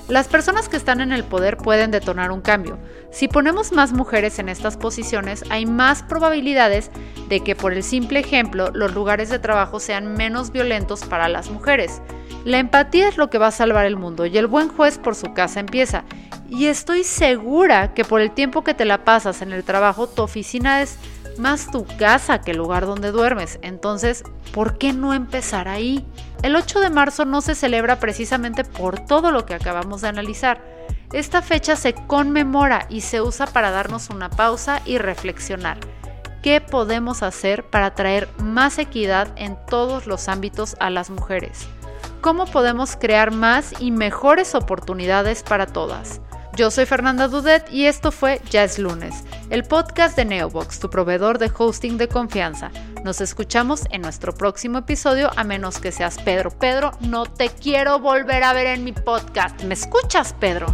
Las 0.10 0.28
personas 0.28 0.68
que 0.68 0.76
están 0.76 1.00
en 1.00 1.14
el 1.14 1.24
poder 1.24 1.56
pueden 1.56 1.90
detonar 1.90 2.32
un 2.32 2.42
cambio. 2.42 2.78
Si 3.10 3.30
ponemos 3.30 3.72
más 3.72 3.94
mujeres 3.94 4.38
en 4.38 4.50
estas 4.50 4.76
posiciones, 4.76 5.46
hay 5.50 5.66
más 5.66 6.04
probabilidades 6.04 6.92
de 7.30 7.40
que 7.40 7.56
por 7.56 7.72
el 7.72 7.84
simple 7.84 8.20
ejemplo 8.20 8.70
los 8.74 8.94
lugares 8.94 9.30
de 9.30 9.40
trabajo 9.40 9.80
sean 9.80 10.14
menos 10.14 10.52
violentos 10.52 11.06
para 11.06 11.30
las 11.30 11.50
mujeres. 11.50 12.02
La 12.44 12.60
empatía 12.60 13.08
es 13.08 13.18
lo 13.18 13.30
que 13.30 13.38
va 13.38 13.48
a 13.48 13.52
salvar 13.52 13.86
el 13.86 13.96
mundo 13.96 14.26
y 14.26 14.38
el 14.38 14.48
buen 14.48 14.68
juez 14.68 14.98
por 14.98 15.16
su 15.16 15.34
casa 15.34 15.62
empieza. 15.62 16.04
Y 16.50 16.66
estoy 16.66 17.06
segura 17.06 17.94
que 17.94 18.04
por 18.04 18.20
el 18.20 18.32
tiempo 18.32 18.64
que 18.64 18.74
te 18.74 18.84
la 18.84 19.06
pasas 19.06 19.42
en 19.42 19.54
el 19.54 19.64
trabajo, 19.64 20.08
tu 20.08 20.22
oficina 20.22 20.82
es 20.82 20.98
más 21.38 21.72
tu 21.72 21.86
casa 21.98 22.42
que 22.42 22.52
el 22.52 22.58
lugar 22.58 22.86
donde 22.86 23.12
duermes. 23.12 23.60
Entonces, 23.62 24.24
¿por 24.54 24.78
qué 24.78 24.94
no 24.94 25.14
empezar 25.14 25.68
ahí? 25.68 26.06
El 26.42 26.56
8 26.56 26.80
de 26.80 26.90
marzo 26.90 27.26
no 27.26 27.42
se 27.42 27.56
celebra 27.56 28.00
precisamente 28.00 28.64
por 28.64 29.00
todo 29.00 29.32
lo 29.32 29.46
que 29.46 29.54
acabamos 29.54 30.02
de 30.02 30.10
analizar. 30.10 30.62
Esta 31.14 31.42
fecha 31.42 31.76
se 31.76 31.94
conmemora 31.94 32.88
y 32.90 33.02
se 33.02 33.22
usa 33.22 33.48
para 33.48 33.72
darnos 33.72 34.10
una 34.10 34.30
pausa 34.30 34.82
y 34.86 34.98
reflexionar. 34.98 35.78
¿Qué 36.42 36.60
podemos 36.60 37.24
hacer 37.24 37.70
para 37.70 37.94
traer 37.94 38.28
más 38.40 38.78
equidad 38.78 39.30
en 39.38 39.58
todos 39.68 40.08
los 40.08 40.28
ámbitos 40.28 40.76
a 40.80 40.90
las 40.90 41.10
mujeres? 41.10 41.68
¿Cómo 42.20 42.46
podemos 42.46 42.96
crear 42.96 43.32
más 43.32 43.74
y 43.80 43.92
mejores 43.92 44.56
oportunidades 44.56 45.44
para 45.44 45.68
todas? 45.68 46.20
Yo 46.56 46.70
soy 46.70 46.86
Fernanda 46.86 47.28
Dudet 47.28 47.68
y 47.72 47.88
esto 47.88 48.12
fue 48.12 48.40
Ya 48.52 48.64
es 48.64 48.78
lunes, 48.78 49.24
el 49.50 49.64
podcast 49.64 50.16
de 50.16 50.24
Neobox, 50.24 50.80
tu 50.80 50.88
proveedor 50.88 51.40
de 51.40 51.52
hosting 51.58 51.98
de 51.98 52.08
confianza. 52.08 52.70
Nos 53.04 53.22
escuchamos 53.22 53.82
en 53.90 54.04
nuestro 54.04 54.36
próximo 54.36 54.78
episodio, 54.78 55.32
a 55.36 55.44
menos 55.44 55.80
que 55.80 55.92
seas 55.92 56.20
Pedro. 56.22 56.52
Pedro, 56.52 56.92
no 57.00 57.26
te 57.26 57.50
quiero 57.50 57.98
volver 57.98 58.44
a 58.44 58.54
ver 58.54 58.68
en 58.68 58.84
mi 58.84 58.92
podcast. 58.92 59.64
¿Me 59.64 59.74
escuchas, 59.74 60.36
Pedro? 60.40 60.68